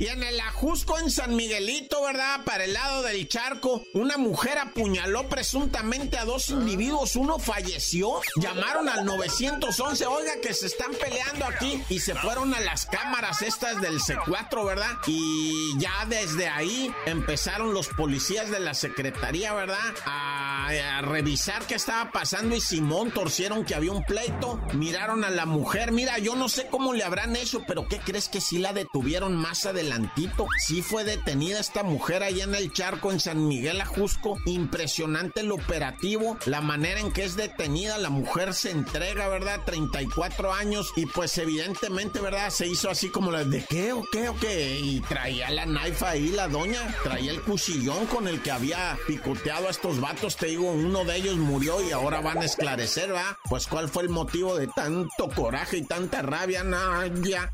Y 0.00 0.06
en 0.06 0.22
el 0.22 0.40
Ajusco, 0.40 0.98
en 0.98 1.10
San 1.10 1.36
Miguelito, 1.36 2.02
¿verdad? 2.02 2.42
Para 2.46 2.64
el 2.64 2.72
lado 2.72 3.02
del 3.02 3.28
charco, 3.28 3.82
una 3.92 4.16
mujer 4.16 4.56
apuñaló 4.56 5.28
presuntamente 5.28 6.16
a 6.16 6.24
dos 6.24 6.48
individuos. 6.48 7.16
Uno 7.16 7.38
falleció. 7.38 8.22
Llamaron 8.36 8.88
al 8.88 9.04
911. 9.04 10.06
Oiga, 10.06 10.32
que 10.40 10.54
se 10.54 10.68
están 10.68 10.92
peleando 10.92 11.44
aquí. 11.44 11.84
Y 11.90 12.00
se 12.00 12.14
fueron 12.14 12.54
a 12.54 12.60
las 12.60 12.86
cámaras 12.86 13.42
estas 13.42 13.82
del 13.82 14.00
C4, 14.00 14.64
¿verdad? 14.64 14.96
Y 15.06 15.74
ya 15.76 16.06
desde 16.08 16.48
ahí 16.48 16.90
empezaron 17.04 17.74
los 17.74 17.88
policías 17.88 18.50
de 18.50 18.60
la 18.60 18.72
secretaría, 18.72 19.52
¿verdad? 19.52 19.94
A, 20.06 21.02
revisar 21.02 21.66
qué 21.66 21.74
estaba 21.74 22.10
pasando. 22.10 22.56
Y 22.56 22.62
Simón 22.62 23.10
torcieron 23.10 23.66
que 23.66 23.74
había 23.74 23.92
un 23.92 24.04
pleito. 24.04 24.62
Miraron 24.72 25.24
a 25.24 25.30
la 25.30 25.44
mujer. 25.44 25.92
Mira, 25.92 26.16
yo 26.16 26.36
no 26.36 26.48
sé 26.48 26.68
cómo 26.68 26.94
le 26.94 27.04
habrán 27.04 27.36
hecho, 27.36 27.64
pero 27.66 27.86
¿qué 27.86 27.98
crees 27.98 28.30
que 28.30 28.40
sí 28.40 28.56
la 28.56 28.72
detuvieron 28.72 29.36
más 29.36 29.66
adelantito? 29.90 30.46
Sí 30.58 30.82
fue 30.82 31.04
detenida 31.04 31.60
esta 31.60 31.82
mujer 31.82 32.22
allá 32.22 32.44
en 32.44 32.54
el 32.54 32.72
charco 32.72 33.10
en 33.12 33.20
San 33.20 33.46
Miguel 33.48 33.80
Ajusco. 33.80 34.38
Impresionante 34.46 35.40
el 35.40 35.52
operativo, 35.52 36.36
la 36.46 36.60
manera 36.60 37.00
en 37.00 37.12
que 37.12 37.24
es 37.24 37.36
detenida. 37.36 37.98
La 37.98 38.10
mujer 38.10 38.54
se 38.54 38.70
entrega, 38.70 39.28
¿verdad? 39.28 39.60
34 39.64 40.52
años 40.52 40.92
y 40.96 41.06
pues 41.06 41.36
evidentemente, 41.38 42.20
¿verdad? 42.20 42.50
Se 42.50 42.66
hizo 42.66 42.90
así 42.90 43.08
como 43.08 43.30
la 43.30 43.44
de 43.44 43.64
qué 43.64 43.92
o 43.92 44.02
qué 44.10 44.28
o 44.28 44.36
qué. 44.36 44.78
Y 44.80 45.00
traía 45.00 45.50
la 45.50 45.66
naifa 45.66 46.10
ahí, 46.10 46.28
la 46.28 46.48
doña. 46.48 46.94
Traía 47.02 47.32
el 47.32 47.40
cuchillón 47.42 48.06
con 48.06 48.28
el 48.28 48.40
que 48.42 48.50
había 48.50 48.96
picoteado 49.06 49.68
a 49.68 49.70
estos 49.70 50.00
vatos. 50.00 50.36
Te 50.36 50.46
digo, 50.46 50.70
uno 50.70 51.04
de 51.04 51.16
ellos 51.16 51.36
murió 51.36 51.86
y 51.86 51.92
ahora 51.92 52.20
van 52.20 52.38
a 52.38 52.44
esclarecer, 52.44 53.12
¿va? 53.14 53.38
Pues 53.48 53.66
cuál 53.66 53.88
fue 53.88 54.04
el 54.04 54.08
motivo 54.08 54.56
de 54.56 54.68
tanto 54.68 55.28
coraje 55.34 55.78
y 55.78 55.82
tanta 55.82 56.22
rabia, 56.22 56.62
Naya. 56.64 57.52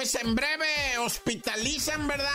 Pues 0.00 0.14
en 0.14 0.34
breve 0.34 0.96
hospitalizan, 1.04 2.08
¿verdad? 2.08 2.30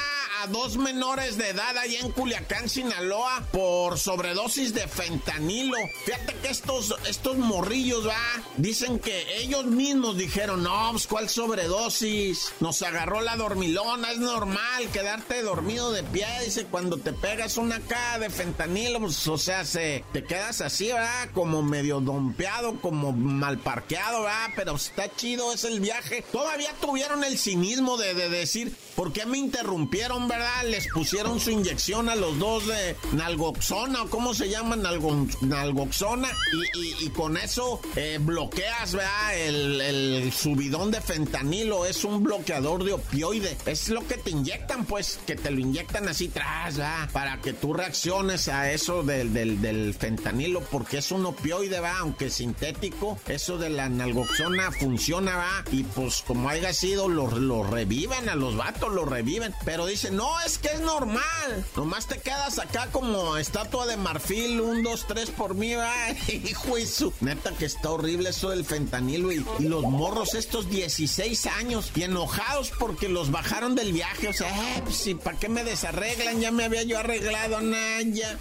Dos 0.48 0.78
menores 0.78 1.38
de 1.38 1.50
edad 1.50 1.76
allá 1.76 2.00
en 2.02 2.12
Culiacán, 2.12 2.70
Sinaloa, 2.70 3.48
por 3.52 3.98
sobredosis 3.98 4.76
de 4.76 4.88
fentanilo. 4.88 5.76
Fíjate 6.06 6.36
que 6.36 6.50
estos, 6.50 6.94
estos 7.08 7.38
morrillos, 7.38 8.08
¿va? 8.08 8.16
Dicen 8.58 9.00
que 9.00 9.38
ellos 9.40 9.66
mismos 9.66 10.18
dijeron, 10.18 10.62
no, 10.62 10.90
pues 10.92 11.08
cuál 11.08 11.30
sobredosis. 11.30 12.54
Nos 12.60 12.84
agarró 12.84 13.22
la 13.22 13.38
dormilona, 13.38 14.12
es 14.12 14.20
normal 14.20 14.88
quedarte 14.94 15.42
dormido 15.42 15.92
de 15.92 16.04
pie. 16.04 16.28
Dice, 16.46 16.66
cuando 16.66 16.98
te 16.98 17.12
pegas 17.12 17.58
una 17.58 17.80
caja 17.80 18.20
de 18.20 18.30
fentanilo, 18.30 19.00
pues, 19.00 19.28
o 19.28 19.40
sea, 19.40 19.66
se, 19.66 20.06
te 20.14 20.24
quedas 20.24 20.62
así, 20.62 20.88
¿verdad? 20.88 21.32
Como 21.34 21.64
medio 21.64 22.02
dompeado, 22.02 22.80
como 22.82 23.12
mal 23.12 23.58
parqueado, 23.58 24.22
¿verdad? 24.22 24.52
Pero 24.56 24.76
está 24.76 25.14
chido, 25.16 25.52
es 25.54 25.64
el 25.64 25.80
viaje. 25.80 26.24
Todavía 26.32 26.72
tuvieron 26.80 27.24
el 27.24 27.40
cinismo 27.40 27.98
de, 27.98 28.14
de 28.14 28.30
decir, 28.30 28.76
¿por 28.96 29.12
qué 29.12 29.26
me 29.26 29.40
interrumpieron, 29.40 30.28
verdad? 30.28 30.35
Les 30.66 30.88
pusieron 30.88 31.40
su 31.40 31.52
inyección 31.52 32.10
a 32.10 32.16
los 32.16 32.40
dos 32.40 32.66
de 32.66 32.96
nalgoxona, 33.14 34.04
o 34.04 34.10
cómo 34.10 34.34
se 34.34 34.50
llama, 34.50 34.76
Nalgo, 34.76 35.28
nalgoxona, 35.42 36.28
y, 36.52 36.80
y, 36.80 37.06
y, 37.06 37.10
con 37.10 37.38
eso 37.38 37.80
eh, 37.96 38.18
bloqueas, 38.20 38.94
¿verdad? 38.94 39.38
El, 39.38 40.32
subidón 40.34 40.92
de 40.92 41.02
fentanilo, 41.02 41.86
es 41.86 42.04
un 42.04 42.24
bloqueador 42.24 42.84
de 42.84 42.94
opioide. 42.94 43.56
Es 43.66 43.90
lo 43.90 44.06
que 44.08 44.18
te 44.18 44.32
inyectan, 44.32 44.86
pues, 44.86 45.20
que 45.28 45.36
te 45.36 45.52
lo 45.52 45.60
inyectan 45.60 46.08
así 46.10 46.30
tras, 46.30 46.78
¿verdad? 46.78 47.10
Para 47.12 47.40
que 47.42 47.54
tú 47.54 47.74
reacciones 47.74 48.48
a 48.48 48.72
eso 48.72 49.04
del, 49.04 49.34
del, 49.34 49.94
fentanilo, 49.94 50.62
porque 50.62 50.98
es 50.98 51.12
un 51.12 51.26
opioide, 51.28 51.80
¿va? 51.80 52.00
Aunque 52.00 52.30
sintético, 52.30 53.20
eso 53.28 53.58
de 53.58 53.70
la 53.70 53.88
nalgoxona 53.88 54.72
funciona, 54.72 55.38
¿va? 55.38 55.64
Y 55.72 55.84
pues 55.84 56.24
como 56.26 56.50
haya 56.50 56.74
sido, 56.74 57.08
lo, 57.08 57.30
lo 57.30 57.64
reviven 57.64 58.30
a 58.30 58.36
los 58.36 58.58
vatos, 58.58 58.92
lo 58.92 59.06
reviven. 59.06 59.54
Pero 59.64 59.86
dicen, 59.86 60.16
no, 60.16 60.25
es 60.46 60.58
que 60.58 60.70
es 60.70 60.82
normal. 60.82 61.66
Nomás 61.76 62.08
te 62.08 62.20
quedas 62.20 62.60
acá 62.60 62.88
como 62.92 63.38
estatua 63.38 63.86
de 63.86 63.98
marfil, 63.98 64.62
un, 64.62 64.84
dos, 64.84 65.06
tres 65.08 65.30
por 65.32 65.56
mí, 65.56 65.74
va. 65.76 65.94
Hijo 66.28 66.78
y 66.78 66.86
su. 66.86 67.14
Neta 67.22 67.52
que 67.52 67.66
está 67.66 67.92
horrible 67.92 68.30
eso 68.30 68.50
del 68.50 68.66
fentanilo 68.66 69.32
y, 69.32 69.46
y, 69.60 69.64
los 69.64 69.84
morros 69.84 70.36
estos 70.36 70.70
16 70.70 71.46
años 71.48 71.92
y 71.96 72.04
enojados 72.04 72.72
porque 72.80 73.10
los 73.10 73.32
bajaron 73.32 73.76
del 73.76 73.94
viaje. 73.94 74.30
O 74.30 74.34
sea, 74.34 74.50
eh, 74.50 74.82
pues, 74.84 74.96
sí, 74.96 75.16
¿para 75.16 75.38
qué 75.38 75.50
me 75.50 75.64
desarreglan? 75.64 76.40
Ya 76.40 76.52
me 76.52 76.66
había 76.66 76.84
yo 76.84 77.00
arreglado, 77.00 77.62
Naya. 77.62 78.38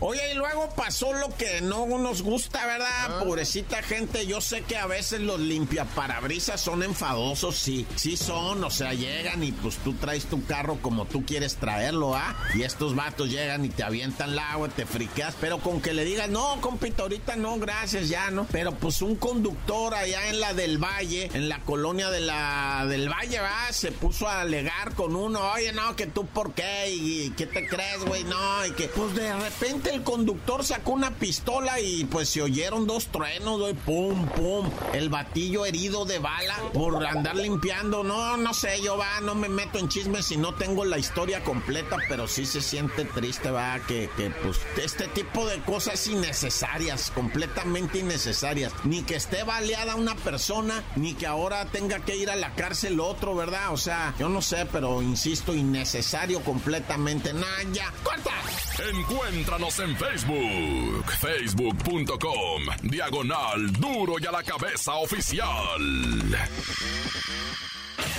Oye, 0.00 0.32
y 0.32 0.34
luego 0.34 0.68
pasó 0.76 1.14
lo 1.14 1.34
que 1.36 1.62
no 1.62 1.86
nos 1.86 2.22
gusta, 2.22 2.66
¿verdad? 2.66 2.86
Ah. 3.08 3.20
Pobrecita 3.24 3.82
gente, 3.82 4.26
yo 4.26 4.42
sé 4.42 4.60
que 4.62 4.76
a 4.76 4.86
veces 4.86 5.20
los 5.20 5.40
limpiaparabrisas 5.40 6.60
son 6.60 6.82
enfadosos, 6.82 7.56
sí, 7.56 7.86
sí 7.96 8.16
son, 8.16 8.62
o 8.62 8.70
sea, 8.70 8.92
llegan 8.92 9.42
y 9.42 9.52
pues 9.52 9.78
tú 9.78 9.94
traes 9.94 10.26
tu 10.26 10.44
carro 10.44 10.78
como 10.82 11.06
tú 11.06 11.24
quieres 11.24 11.56
traerlo, 11.56 12.14
¿ah? 12.14 12.36
Y 12.54 12.62
estos 12.62 12.94
vatos 12.94 13.30
llegan 13.30 13.64
y 13.64 13.70
te 13.70 13.84
avientan 13.84 14.30
el 14.30 14.38
agua, 14.38 14.68
te 14.68 14.84
friqueas, 14.84 15.34
pero 15.40 15.58
con 15.60 15.80
que 15.80 15.94
le 15.94 16.04
digas, 16.04 16.28
no, 16.28 16.60
compito, 16.60 17.04
ahorita 17.04 17.36
no, 17.36 17.58
gracias, 17.58 18.10
ya, 18.10 18.30
¿no? 18.30 18.46
Pero 18.52 18.72
pues 18.72 19.00
un 19.00 19.16
conductor 19.16 19.94
allá 19.94 20.28
en 20.28 20.40
la 20.40 20.52
del 20.52 20.76
Valle, 20.76 21.30
en 21.32 21.48
la 21.48 21.60
colonia 21.60 22.10
de 22.10 22.20
la 22.20 22.84
del 22.86 23.08
Valle, 23.08 23.40
¿va? 23.40 23.72
Se 23.72 23.92
puso 23.92 24.28
a 24.28 24.42
alegar 24.42 24.94
con 24.94 25.16
uno, 25.16 25.40
oye, 25.52 25.72
no, 25.72 25.96
que 25.96 26.06
tú 26.06 26.26
por 26.26 26.52
qué, 26.52 26.90
y 26.90 27.30
qué 27.30 27.46
te 27.46 27.66
crees, 27.66 28.04
güey, 28.04 28.24
no, 28.24 28.66
y 28.66 28.72
que 28.72 28.88
pues 28.88 29.14
de 29.14 29.34
repente 29.34 29.85
el 29.86 30.02
conductor 30.02 30.64
sacó 30.64 30.92
una 30.92 31.12
pistola 31.12 31.80
y 31.80 32.04
pues 32.04 32.28
se 32.28 32.42
oyeron 32.42 32.86
dos 32.86 33.06
truenos, 33.06 33.60
pum, 33.84 34.26
pum. 34.28 34.68
El 34.92 35.08
batillo 35.08 35.64
herido 35.66 36.04
de 36.04 36.18
bala 36.18 36.56
por 36.72 37.04
andar 37.04 37.36
limpiando. 37.36 38.02
No, 38.02 38.36
no 38.36 38.54
sé, 38.54 38.80
yo 38.82 38.96
va, 38.96 39.20
no 39.20 39.34
me 39.34 39.48
meto 39.48 39.78
en 39.78 39.88
chismes 39.88 40.26
si 40.26 40.36
no 40.36 40.54
tengo 40.54 40.84
la 40.84 40.98
historia 40.98 41.42
completa, 41.44 41.96
pero 42.08 42.28
sí 42.28 42.46
se 42.46 42.60
siente 42.60 43.04
triste, 43.04 43.50
va, 43.50 43.78
que, 43.86 44.10
que 44.16 44.30
pues 44.30 44.60
este 44.82 45.08
tipo 45.08 45.46
de 45.46 45.60
cosas 45.60 46.06
innecesarias, 46.06 47.10
completamente 47.10 47.98
innecesarias. 47.98 48.72
Ni 48.84 49.02
que 49.02 49.16
esté 49.16 49.42
baleada 49.44 49.94
una 49.94 50.14
persona, 50.16 50.82
ni 50.96 51.14
que 51.14 51.26
ahora 51.26 51.66
tenga 51.66 52.00
que 52.00 52.16
ir 52.16 52.30
a 52.30 52.36
la 52.36 52.54
cárcel 52.54 53.00
otro, 53.00 53.34
¿verdad? 53.34 53.72
O 53.72 53.76
sea, 53.76 54.14
yo 54.18 54.28
no 54.28 54.42
sé, 54.42 54.66
pero 54.70 55.02
insisto, 55.02 55.54
innecesario 55.54 56.40
completamente. 56.42 57.32
Nah, 57.32 57.62
ya, 57.72 57.92
corta. 58.02 58.32
Encuéntranos 58.78 59.78
en 59.80 59.96
Facebook, 59.96 61.10
facebook.com, 61.18 62.62
diagonal 62.82 63.72
duro 63.72 64.16
y 64.20 64.26
a 64.26 64.32
la 64.32 64.42
cabeza 64.42 64.96
oficial. 64.96 65.80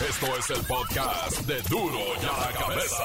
Esto 0.10 0.26
es 0.38 0.50
el 0.50 0.66
podcast 0.66 1.42
de 1.42 1.62
duro 1.70 2.00
y 2.20 2.26
a 2.26 2.40
la 2.40 2.58
cabeza. 2.58 3.04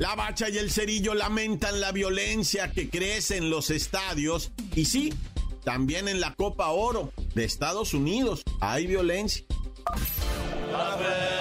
La 0.00 0.16
bacha 0.16 0.48
y 0.48 0.58
el 0.58 0.72
cerillo 0.72 1.14
lamentan 1.14 1.80
la 1.80 1.92
violencia 1.92 2.72
que 2.72 2.90
crece 2.90 3.36
en 3.36 3.50
los 3.50 3.70
estadios 3.70 4.50
y 4.74 4.86
sí, 4.86 5.14
también 5.62 6.08
en 6.08 6.20
la 6.20 6.34
Copa 6.34 6.70
Oro 6.70 7.12
de 7.36 7.44
Estados 7.44 7.94
Unidos 7.94 8.42
hay 8.60 8.88
violencia. 8.88 9.44
A 10.74 11.39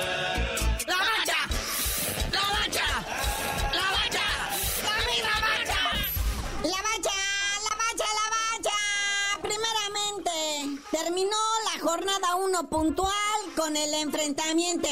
jornada 12.00 12.38
1 12.38 12.70
puntual 12.70 13.29
con 13.60 13.76
el 13.76 13.94
enfrentamiento 13.94 14.88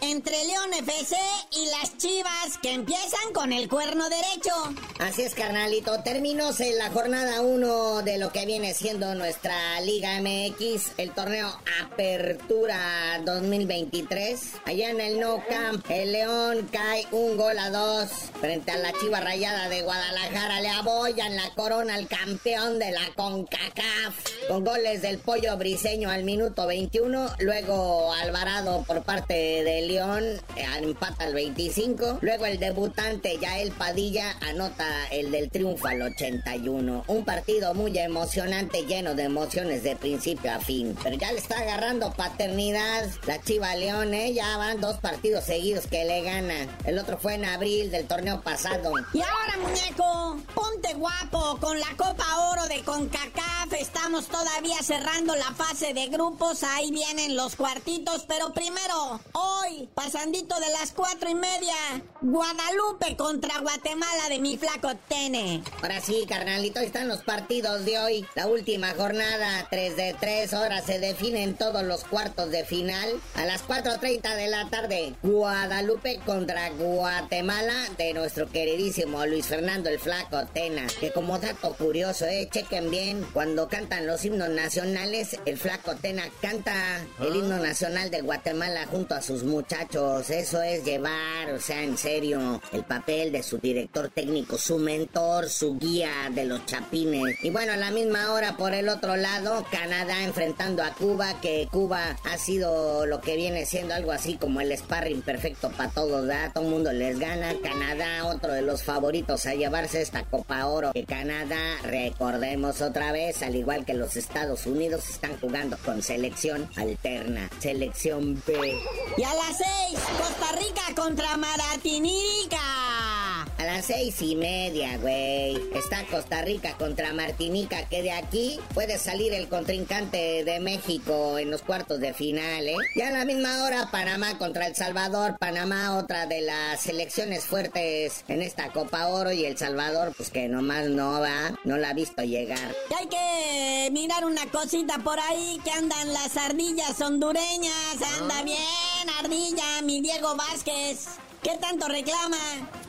entre 0.00 0.44
León 0.44 0.72
FC 0.78 1.16
y 1.50 1.66
las 1.66 1.98
Chivas 1.98 2.56
que 2.62 2.72
empiezan 2.72 3.32
con 3.34 3.52
el 3.52 3.68
cuerno 3.68 4.08
derecho. 4.08 4.52
Así 5.00 5.22
es, 5.22 5.34
carnalito. 5.34 6.04
Terminóse 6.04 6.70
la 6.78 6.90
jornada 6.90 7.40
1 7.40 8.02
de 8.02 8.18
lo 8.18 8.30
que 8.30 8.46
viene 8.46 8.74
siendo 8.74 9.16
nuestra 9.16 9.80
Liga 9.80 10.20
MX, 10.20 10.92
el 10.98 11.10
torneo 11.10 11.48
Apertura 11.82 13.20
2023. 13.24 14.40
Allá 14.66 14.90
en 14.90 15.00
el 15.00 15.18
No 15.18 15.42
Camp, 15.48 15.84
el 15.88 16.12
León 16.12 16.68
cae 16.70 17.08
un 17.10 17.36
gol 17.36 17.58
a 17.58 17.70
dos 17.70 18.08
frente 18.40 18.70
a 18.70 18.76
la 18.76 18.92
Chiva 18.92 19.18
Rayada 19.18 19.68
de 19.68 19.82
Guadalajara. 19.82 20.60
Le 20.60 20.68
aboyan 20.68 21.34
la 21.34 21.50
corona 21.54 21.94
al 21.94 22.06
campeón 22.06 22.78
de 22.78 22.92
la 22.92 23.12
CONCACAF 23.16 24.14
con 24.48 24.64
goles 24.64 25.02
del 25.02 25.18
pollo 25.18 25.56
briseño 25.56 26.08
al 26.08 26.22
minuto 26.22 26.68
21. 26.68 27.28
Luego 27.40 28.11
Alvarado 28.12 28.82
por 28.86 29.02
parte 29.02 29.34
de 29.34 29.82
León 29.82 30.24
eh, 30.56 30.64
empata 30.82 31.24
al 31.24 31.34
25. 31.34 32.18
Luego 32.22 32.46
el 32.46 32.58
debutante 32.58 33.38
Yael 33.38 33.70
Padilla 33.72 34.36
anota 34.40 34.86
el 35.10 35.30
del 35.30 35.50
triunfo 35.50 35.88
al 35.88 36.02
81. 36.02 37.04
Un 37.06 37.24
partido 37.24 37.74
muy 37.74 37.96
emocionante, 37.98 38.86
lleno 38.86 39.14
de 39.14 39.24
emociones 39.24 39.82
de 39.82 39.94
principio 39.96 40.52
a 40.52 40.58
fin. 40.58 40.96
Pero 41.02 41.16
ya 41.16 41.32
le 41.32 41.38
está 41.38 41.58
agarrando 41.58 42.12
paternidad 42.14 43.08
la 43.26 43.40
Chiva 43.40 43.74
León, 43.76 44.14
¿eh? 44.14 44.32
Ya 44.32 44.56
van 44.56 44.80
dos 44.80 44.96
partidos 44.98 45.44
seguidos 45.44 45.86
que 45.86 46.04
le 46.04 46.22
ganan. 46.22 46.68
El 46.84 46.98
otro 46.98 47.18
fue 47.18 47.34
en 47.34 47.44
abril 47.44 47.90
del 47.90 48.06
torneo 48.06 48.40
pasado. 48.40 48.94
Y 49.12 49.20
ahora, 49.20 49.58
muñeco, 49.60 50.38
ponte 50.54 50.94
guapo 50.94 51.58
con 51.60 51.78
la 51.78 51.88
Copa 51.96 52.24
Oro 52.50 52.66
de 52.68 52.80
CONCACAF. 52.82 53.72
Estamos 53.78 54.28
todavía 54.28 54.82
cerrando 54.82 55.34
la 55.36 55.52
fase 55.52 55.92
de 55.92 56.06
grupo 56.06 56.22
grupos, 56.22 56.62
ahí 56.62 56.92
vienen 56.92 57.34
los 57.34 57.56
cuartitos, 57.56 57.91
pero 58.26 58.52
primero, 58.54 59.20
hoy, 59.32 59.88
pasandito 59.94 60.58
de 60.58 60.70
las 60.70 60.92
cuatro 60.92 61.28
y 61.28 61.34
media, 61.34 61.74
Guadalupe 62.22 63.16
contra 63.16 63.60
Guatemala 63.60 64.28
de 64.30 64.38
mi 64.38 64.56
flaco 64.56 64.92
Tene. 65.08 65.62
Ahora 65.82 66.00
sí, 66.00 66.24
carnalito, 66.26 66.80
ahí 66.80 66.86
están 66.86 67.08
los 67.08 67.22
partidos 67.22 67.84
de 67.84 67.98
hoy. 67.98 68.26
La 68.34 68.46
última 68.46 68.94
jornada, 68.94 69.66
3 69.70 69.96
de 69.96 70.16
3 70.18 70.54
horas, 70.54 70.86
se 70.86 71.00
definen 71.00 71.54
todos 71.54 71.82
los 71.82 72.04
cuartos 72.04 72.50
de 72.50 72.64
final. 72.64 73.20
A 73.34 73.44
las 73.44 73.66
4.30 73.66 74.36
de 74.36 74.46
la 74.48 74.70
tarde, 74.70 75.14
Guadalupe 75.22 76.20
contra 76.24 76.70
Guatemala 76.70 77.74
de 77.98 78.14
nuestro 78.14 78.48
queridísimo 78.48 79.26
Luis 79.26 79.46
Fernando 79.46 79.90
el 79.90 79.98
Flaco 79.98 80.46
Tena. 80.46 80.86
Que 80.98 81.12
como 81.12 81.38
dato 81.38 81.74
curioso, 81.74 82.24
eh, 82.24 82.48
chequen 82.50 82.90
bien, 82.90 83.26
cuando 83.34 83.68
cantan 83.68 84.06
los 84.06 84.24
himnos 84.24 84.48
nacionales, 84.48 85.36
el 85.44 85.58
Flaco 85.58 85.94
Tena 85.96 86.24
canta 86.40 86.72
el 87.20 87.36
himno 87.36 87.58
nacional 87.58 87.81
de 87.82 88.20
Guatemala 88.20 88.86
junto 88.86 89.16
a 89.16 89.20
sus 89.20 89.42
muchachos. 89.42 90.30
Eso 90.30 90.62
es 90.62 90.84
llevar, 90.84 91.50
o 91.52 91.58
sea, 91.58 91.82
en 91.82 91.98
serio, 91.98 92.60
el 92.72 92.84
papel 92.84 93.32
de 93.32 93.42
su 93.42 93.58
director 93.58 94.08
técnico, 94.08 94.56
su 94.56 94.78
mentor, 94.78 95.48
su 95.48 95.76
guía 95.78 96.30
de 96.32 96.44
los 96.44 96.64
chapines. 96.64 97.42
Y 97.42 97.50
bueno, 97.50 97.72
a 97.72 97.76
la 97.76 97.90
misma 97.90 98.32
hora, 98.32 98.56
por 98.56 98.72
el 98.72 98.88
otro 98.88 99.16
lado, 99.16 99.66
Canadá 99.72 100.22
enfrentando 100.22 100.84
a 100.84 100.94
Cuba, 100.94 101.40
que 101.40 101.68
Cuba 101.72 102.16
ha 102.22 102.38
sido 102.38 103.04
lo 103.06 103.20
que 103.20 103.34
viene 103.34 103.66
siendo 103.66 103.94
algo 103.94 104.12
así 104.12 104.36
como 104.36 104.60
el 104.60 104.76
sparring 104.78 105.22
perfecto 105.22 105.68
para 105.72 105.90
todos, 105.90 106.28
¿verdad? 106.28 106.52
Todo 106.54 106.64
el 106.64 106.70
mundo 106.70 106.92
les 106.92 107.18
gana. 107.18 107.52
Canadá, 107.64 108.26
otro 108.26 108.52
de 108.52 108.62
los 108.62 108.84
favoritos 108.84 109.44
a 109.46 109.54
llevarse 109.54 110.02
esta 110.02 110.22
Copa 110.22 110.66
Oro. 110.66 110.92
Que 110.92 111.04
Canadá, 111.04 111.78
recordemos 111.82 112.80
otra 112.80 113.10
vez, 113.10 113.42
al 113.42 113.56
igual 113.56 113.84
que 113.84 113.94
los 113.94 114.16
Estados 114.16 114.66
Unidos, 114.66 115.10
están 115.10 115.36
jugando 115.40 115.76
con 115.84 116.00
selección 116.00 116.68
alterna, 116.76 117.50
selección 117.72 118.42
B. 118.46 118.78
Y 119.16 119.22
a 119.22 119.34
las 119.34 119.56
seis, 119.56 119.98
Costa 120.18 120.52
Rica 120.58 120.82
contra 120.94 121.38
Martinica. 121.38 123.21
A 123.62 123.64
las 123.64 123.84
seis 123.84 124.20
y 124.22 124.34
media, 124.34 124.98
güey. 124.98 125.54
Está 125.72 126.04
Costa 126.10 126.42
Rica 126.42 126.76
contra 126.78 127.12
Martinica, 127.12 127.88
que 127.88 128.02
de 128.02 128.10
aquí 128.10 128.58
puede 128.74 128.98
salir 128.98 129.32
el 129.32 129.46
contrincante 129.46 130.42
de 130.42 130.58
México 130.58 131.38
en 131.38 131.48
los 131.52 131.62
cuartos 131.62 132.00
de 132.00 132.12
final, 132.12 132.66
¿eh? 132.66 132.74
Ya 132.96 133.06
a 133.06 133.12
la 133.12 133.24
misma 133.24 133.62
hora, 133.62 133.88
Panamá 133.92 134.36
contra 134.36 134.66
El 134.66 134.74
Salvador. 134.74 135.36
Panamá, 135.38 135.96
otra 135.96 136.26
de 136.26 136.40
las 136.40 136.80
selecciones 136.80 137.44
fuertes 137.44 138.24
en 138.26 138.42
esta 138.42 138.72
Copa 138.72 139.06
Oro. 139.06 139.30
Y 139.30 139.44
El 139.44 139.56
Salvador, 139.56 140.12
pues 140.16 140.30
que 140.30 140.48
nomás 140.48 140.88
no 140.88 141.20
va, 141.20 141.56
no 141.62 141.76
la 141.76 141.90
ha 141.90 141.94
visto 141.94 142.24
llegar. 142.24 142.74
Y 142.90 142.94
hay 142.94 143.06
que 143.06 143.90
mirar 143.92 144.24
una 144.24 144.44
cosita 144.46 144.98
por 144.98 145.20
ahí, 145.20 145.60
que 145.62 145.70
andan 145.70 146.12
las 146.12 146.36
ardillas 146.36 147.00
hondureñas. 147.00 147.94
Anda 148.18 148.38
ah. 148.40 148.42
bien, 148.42 149.08
ardilla, 149.20 149.82
mi 149.82 150.00
Diego 150.00 150.34
Vázquez. 150.34 151.06
¿Qué 151.42 151.58
tanto 151.60 151.88
reclama? 151.88 152.38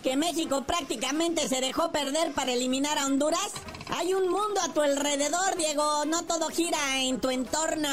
¿Que 0.04 0.16
México 0.16 0.64
prácticamente 0.64 1.48
se 1.48 1.60
dejó 1.60 1.92
perder 1.92 2.34
para 2.34 2.54
eliminar 2.54 3.00
a 3.00 3.08
Honduras? 3.08 3.52
Hay 3.90 4.14
un 4.14 4.30
mundo 4.30 4.62
a 4.62 4.74
tu 4.74 4.82
alrededor, 4.82 5.58
Diego. 5.58 6.06
No 6.06 6.24
todo 6.24 6.48
gira 6.50 6.78
en 7.02 7.20
tu 7.20 7.30
entorno. 7.30 7.90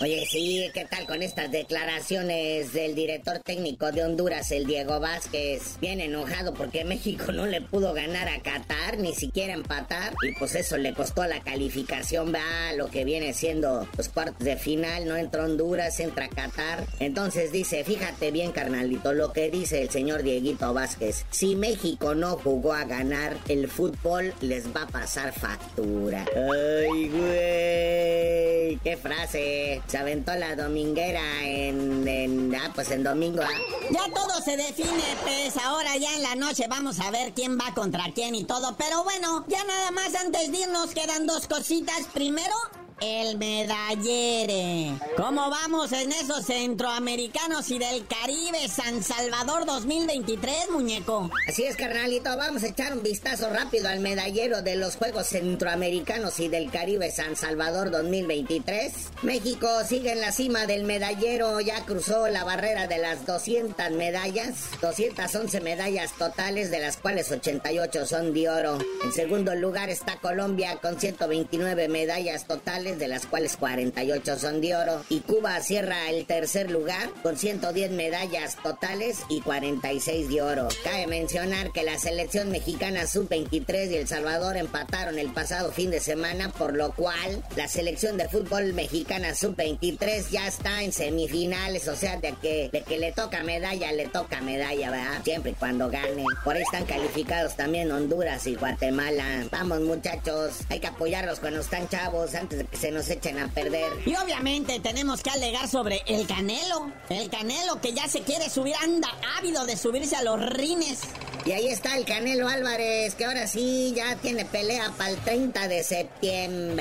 Oye, 0.00 0.26
sí, 0.28 0.68
¿qué 0.74 0.86
tal 0.86 1.06
con 1.06 1.22
estas 1.22 1.50
declaraciones 1.50 2.72
del 2.72 2.94
director 2.94 3.38
técnico 3.38 3.92
de 3.92 4.04
Honduras, 4.04 4.50
el 4.50 4.66
Diego 4.66 4.98
Vázquez? 4.98 5.78
Bien 5.80 6.00
enojado 6.00 6.54
porque 6.54 6.84
México 6.84 7.32
no 7.32 7.46
le 7.46 7.60
pudo 7.60 7.92
ganar 7.92 8.28
a 8.28 8.40
Qatar, 8.40 8.98
ni 8.98 9.14
siquiera 9.14 9.52
empatar. 9.52 10.14
Y 10.22 10.32
pues 10.34 10.54
eso 10.54 10.76
le 10.78 10.94
costó 10.94 11.24
la 11.24 11.40
calificación, 11.40 12.34
va, 12.34 12.72
lo 12.76 12.90
que 12.90 13.04
viene 13.04 13.32
siendo 13.32 13.86
los 13.96 14.08
cuartos 14.08 14.44
de 14.44 14.56
final. 14.56 15.06
No 15.06 15.16
entró 15.16 15.44
Honduras, 15.44 16.00
entra 16.00 16.28
Qatar. 16.28 16.86
Entonces 16.98 17.52
dice, 17.52 17.84
fíjate 17.84 18.30
bien, 18.30 18.52
carnalito, 18.52 19.12
lo 19.12 19.32
que 19.32 19.50
dice 19.50 19.82
el 19.82 19.90
señor 19.90 20.22
Dieguito 20.22 20.74
Vázquez. 20.74 21.24
Si 21.30 21.54
México 21.54 22.14
no 22.14 22.36
jugó 22.36 22.72
a 22.72 22.84
ganar, 22.84 23.36
el 23.48 23.68
fútbol 23.68 24.34
les 24.40 24.74
va 24.74 24.82
a 24.82 24.86
pasar 24.86 25.19
factura. 25.32 26.24
Ay, 26.34 27.08
güey. 27.08 28.78
Qué 28.82 28.96
frase. 28.96 29.82
Se 29.86 29.98
aventó 29.98 30.34
la 30.34 30.56
dominguera 30.56 31.22
en, 31.42 32.06
en 32.06 32.54
ah, 32.54 32.70
pues 32.74 32.90
en 32.90 33.02
domingo. 33.02 33.42
Ah. 33.42 33.48
Ya 33.90 34.12
todo 34.14 34.40
se 34.42 34.56
define, 34.56 35.02
pues 35.22 35.56
ahora 35.56 35.96
ya 35.96 36.14
en 36.14 36.22
la 36.22 36.34
noche 36.36 36.66
vamos 36.68 37.00
a 37.00 37.10
ver 37.10 37.32
quién 37.32 37.58
va 37.58 37.74
contra 37.74 38.04
quién 38.14 38.34
y 38.34 38.44
todo. 38.44 38.76
Pero 38.76 39.04
bueno, 39.04 39.44
ya 39.48 39.62
nada 39.64 39.90
más 39.90 40.14
antes 40.14 40.50
de 40.50 40.58
irnos 40.58 40.90
quedan 40.94 41.26
dos 41.26 41.46
cositas. 41.46 42.06
Primero, 42.14 42.54
el 43.00 43.38
medallere. 43.38 44.94
¿Cómo 45.16 45.50
vamos 45.50 45.92
en 45.92 46.12
esos 46.12 46.46
centroamericanos 46.46 47.70
y 47.70 47.78
del 47.78 48.06
Caribe 48.06 48.68
San 48.68 49.02
Salvador 49.02 49.64
2023, 49.64 50.70
muñeco? 50.70 51.30
Así 51.48 51.64
es, 51.64 51.76
carnalito. 51.76 52.36
Vamos 52.36 52.62
a 52.62 52.68
echar 52.68 52.92
un 52.92 53.02
vistazo 53.02 53.48
rápido 53.50 53.88
al 53.88 54.00
medallero 54.00 54.62
de 54.62 54.76
los 54.76 54.96
Juegos 54.96 55.28
Centroamericanos 55.28 56.38
y 56.40 56.48
del 56.48 56.70
Caribe 56.70 57.10
San 57.10 57.36
Salvador 57.36 57.90
2023. 57.90 58.92
México 59.22 59.68
sigue 59.88 60.12
en 60.12 60.20
la 60.20 60.32
cima 60.32 60.66
del 60.66 60.84
medallero. 60.84 61.60
Ya 61.60 61.84
cruzó 61.84 62.28
la 62.28 62.44
barrera 62.44 62.86
de 62.86 62.98
las 62.98 63.24
200 63.26 63.90
medallas. 63.92 64.70
211 64.82 65.60
medallas 65.60 66.12
totales, 66.18 66.70
de 66.70 66.80
las 66.80 66.96
cuales 66.96 67.30
88 67.30 68.06
son 68.06 68.34
de 68.34 68.48
oro. 68.48 68.78
En 69.04 69.12
segundo 69.12 69.54
lugar 69.54 69.88
está 69.88 70.16
Colombia 70.16 70.78
con 70.80 71.00
129 71.00 71.88
medallas 71.88 72.46
totales 72.46 72.89
de 72.98 73.08
las 73.08 73.26
cuales 73.26 73.56
48 73.56 74.38
son 74.38 74.60
de 74.60 74.76
oro. 74.76 75.04
Y 75.08 75.20
Cuba 75.20 75.60
cierra 75.60 76.10
el 76.10 76.26
tercer 76.26 76.70
lugar 76.70 77.10
con 77.22 77.36
110 77.36 77.90
medallas 77.92 78.56
totales 78.62 79.18
y 79.28 79.40
46 79.40 80.28
de 80.28 80.42
oro. 80.42 80.68
Cabe 80.84 81.06
mencionar 81.06 81.72
que 81.72 81.82
la 81.82 81.98
selección 81.98 82.50
mexicana 82.50 83.06
sub-23 83.06 83.90
y 83.90 83.96
El 83.96 84.08
Salvador 84.08 84.56
empataron 84.56 85.18
el 85.18 85.32
pasado 85.32 85.72
fin 85.72 85.90
de 85.90 86.00
semana, 86.00 86.50
por 86.50 86.76
lo 86.76 86.92
cual 86.92 87.42
la 87.56 87.68
selección 87.68 88.16
de 88.16 88.28
fútbol 88.28 88.72
mexicana 88.72 89.34
sub-23 89.34 90.30
ya 90.30 90.46
está 90.46 90.82
en 90.82 90.92
semifinales, 90.92 91.88
o 91.88 91.96
sea, 91.96 92.16
de 92.16 92.34
que, 92.40 92.70
de 92.72 92.82
que 92.82 92.98
le 92.98 93.12
toca 93.12 93.42
medalla, 93.42 93.92
le 93.92 94.06
toca 94.08 94.40
medalla, 94.40 94.90
¿verdad? 94.90 95.22
Siempre 95.24 95.52
y 95.52 95.54
cuando 95.54 95.90
gane. 95.90 96.24
Por 96.44 96.56
ahí 96.56 96.62
están 96.62 96.84
calificados 96.86 97.56
también 97.56 97.90
Honduras 97.90 98.46
y 98.46 98.54
Guatemala. 98.54 99.46
Vamos 99.50 99.80
muchachos, 99.80 100.60
hay 100.68 100.80
que 100.80 100.86
apoyarlos 100.86 101.40
cuando 101.40 101.60
están 101.60 101.88
chavos 101.88 102.34
antes 102.34 102.58
de 102.58 102.64
que 102.64 102.76
se 102.80 102.90
nos 102.90 103.10
echen 103.10 103.38
a 103.38 103.48
perder. 103.48 103.92
Y 104.06 104.14
obviamente 104.16 104.80
tenemos 104.80 105.22
que 105.22 105.28
alegar 105.30 105.68
sobre 105.68 106.00
el 106.06 106.26
Canelo. 106.26 106.90
El 107.10 107.28
Canelo 107.28 107.78
que 107.80 107.92
ya 107.92 108.08
se 108.08 108.22
quiere 108.22 108.48
subir, 108.48 108.74
anda 108.82 109.08
ávido 109.38 109.66
de 109.66 109.76
subirse 109.76 110.16
a 110.16 110.22
los 110.22 110.40
rines. 110.40 111.00
Y 111.44 111.52
ahí 111.52 111.68
está 111.68 111.96
el 111.96 112.04
Canelo 112.04 112.48
Álvarez, 112.48 113.14
que 113.14 113.24
ahora 113.24 113.46
sí 113.46 113.92
ya 113.94 114.16
tiene 114.16 114.44
pelea 114.44 114.92
para 114.96 115.10
el 115.10 115.16
30 115.18 115.68
de 115.68 115.84
septiembre. 115.84 116.78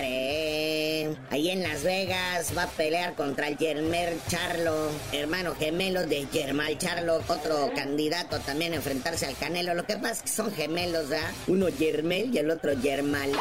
Ahí 1.30 1.50
en 1.50 1.64
Las 1.64 1.84
Vegas 1.84 2.54
va 2.58 2.64
a 2.64 2.68
pelear 2.68 3.16
contra 3.16 3.48
el 3.48 3.58
Germer 3.58 4.18
Charlo, 4.28 4.90
hermano 5.12 5.56
gemelo 5.56 6.06
de 6.06 6.28
Germán 6.32 6.78
Charlo, 6.78 7.22
otro 7.28 7.72
candidato 7.76 8.40
también 8.40 8.74
a 8.74 8.78
enfrentarse 8.78 9.26
al 9.26 9.36
Canelo. 9.38 9.74
Lo 9.74 9.86
que 9.86 9.96
pasa 9.98 10.14
es 10.14 10.22
que 10.24 10.30
son 10.30 10.54
gemelos, 10.54 11.10
¿verdad? 11.10 11.32
Uno 11.48 11.68
Germel 11.78 12.34
y 12.34 12.38
el 12.38 12.52
otro 12.52 12.72
Germal. 12.82 13.32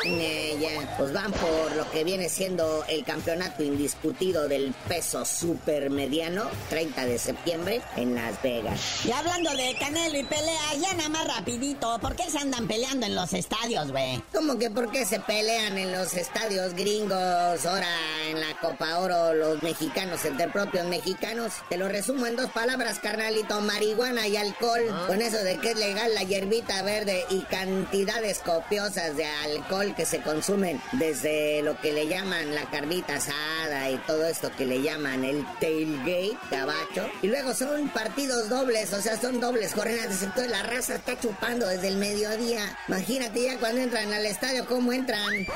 pues 0.97 1.13
van 1.13 1.33
por 1.33 1.77
lo 1.77 1.91
que 1.91 2.05
viene 2.05 2.29
siendo 2.29 2.48
el 2.89 3.05
campeonato 3.05 3.63
indiscutido 3.63 4.49
del 4.49 4.73
peso 4.89 5.25
super 5.27 5.91
mediano, 5.91 6.45
30 6.71 7.05
de 7.05 7.19
septiembre, 7.19 7.83
en 7.97 8.15
Las 8.15 8.41
Vegas. 8.43 9.05
Y 9.05 9.13
hablando 9.13 9.51
de 9.51 9.77
Canelo 9.79 10.19
y 10.19 10.25
peleas, 10.25 10.81
ya 10.81 10.95
nada 10.95 11.11
más 11.11 11.27
rapidito, 11.27 11.99
¿por 12.01 12.17
qué 12.17 12.31
se 12.31 12.39
andan 12.39 12.67
peleando 12.67 13.05
en 13.05 13.15
los 13.15 13.35
estadios, 13.35 13.93
güey? 13.93 14.23
¿Cómo 14.33 14.59
que 14.59 14.71
por 14.71 14.91
qué 14.91 15.05
se 15.05 15.21
pelean 15.21 15.77
en 15.77 15.93
los 15.93 16.15
estadios 16.15 16.73
gringos? 16.73 17.67
Ahora 17.67 17.89
en 18.31 18.41
la 18.41 18.59
Copa 18.61 18.99
Oro, 18.99 19.35
los 19.35 19.63
mexicanos 19.63 20.25
entre 20.25 20.49
propios 20.49 20.87
mexicanos. 20.87 21.53
Te 21.69 21.77
lo 21.77 21.89
resumo 21.89 22.27
en 22.27 22.37
dos 22.37 22.51
palabras, 22.51 22.99
carnalito, 22.99 23.61
marihuana 23.61 24.27
y 24.27 24.39
alcohol. 24.39 24.81
Ah. 24.91 25.05
Con 25.07 25.21
eso 25.21 25.39
de 25.39 25.59
que 25.59 25.73
es 25.73 25.79
legal 25.79 26.15
la 26.15 26.23
hierbita 26.23 26.83
verde 26.83 27.25
y 27.29 27.43
cantidades 27.43 28.39
copiosas 28.39 29.17
de 29.17 29.27
alcohol 29.27 29.95
que 29.95 30.07
se 30.07 30.23
consumen 30.23 30.81
desde 30.93 31.61
lo 31.63 31.79
que 31.81 31.93
le 31.93 32.09
llaman 32.09 32.38
la 32.47 32.65
carnita 32.71 33.17
asada 33.17 33.91
y 33.91 33.97
todo 33.99 34.27
esto 34.27 34.51
que 34.57 34.67
le 34.67 34.83
llaman 34.83 35.25
el 35.25 35.45
tailgate, 35.61 36.37
gabacho. 36.51 37.09
Y 37.23 37.27
luego 37.27 37.55
son 37.55 37.89
partidos 37.89 38.49
dobles, 38.49 38.93
o 38.93 39.03
sea, 39.03 39.21
son 39.21 39.41
dobles 39.41 39.75
jornadas. 39.75 40.23
Entonces 40.23 40.51
la 40.51 40.63
raza 40.63 40.97
está 40.97 41.19
chupando 41.19 41.67
desde 41.67 41.89
el 41.89 41.97
mediodía. 41.97 42.77
Imagínate 42.89 43.43
ya 43.45 43.59
cuando 43.59 43.81
entran 43.81 44.13
al 44.13 44.27
estadio, 44.27 44.67
cómo 44.67 44.93
entran. 44.93 45.47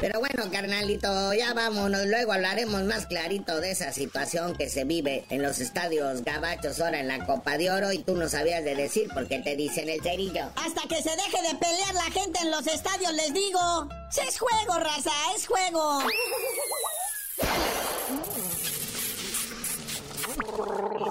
Pero 0.00 0.20
bueno, 0.20 0.50
carnalito, 0.50 1.32
ya 1.32 1.54
vámonos. 1.54 2.06
Luego 2.06 2.32
hablaremos 2.32 2.82
más 2.84 3.06
clarito 3.06 3.60
de 3.60 3.70
esa 3.70 3.92
situación 3.92 4.54
que 4.54 4.68
se 4.68 4.84
vive 4.84 5.24
en 5.30 5.42
los 5.42 5.58
estadios 5.58 6.22
gabachos 6.22 6.80
ahora 6.80 7.00
en 7.00 7.08
la 7.08 7.24
Copa 7.24 7.56
de 7.56 7.70
Oro 7.70 7.92
y 7.92 7.98
tú 7.98 8.14
no 8.14 8.28
sabías 8.28 8.62
de 8.62 8.74
decir 8.74 9.08
porque 9.14 9.38
te 9.38 9.56
dicen 9.56 9.88
el 9.88 10.02
cerillo. 10.02 10.50
Hasta 10.56 10.82
que 10.88 11.02
se 11.02 11.10
deje 11.10 11.42
de 11.48 11.54
pelear 11.58 11.94
la 11.94 12.10
gente 12.10 12.38
en 12.42 12.50
los 12.50 12.66
estadios, 12.66 13.12
les 13.14 13.32
digo. 13.32 13.88
Es 14.26 14.38
juego, 14.38 14.78
raza, 14.78 15.12
es 15.34 15.46
juego. 15.46 16.00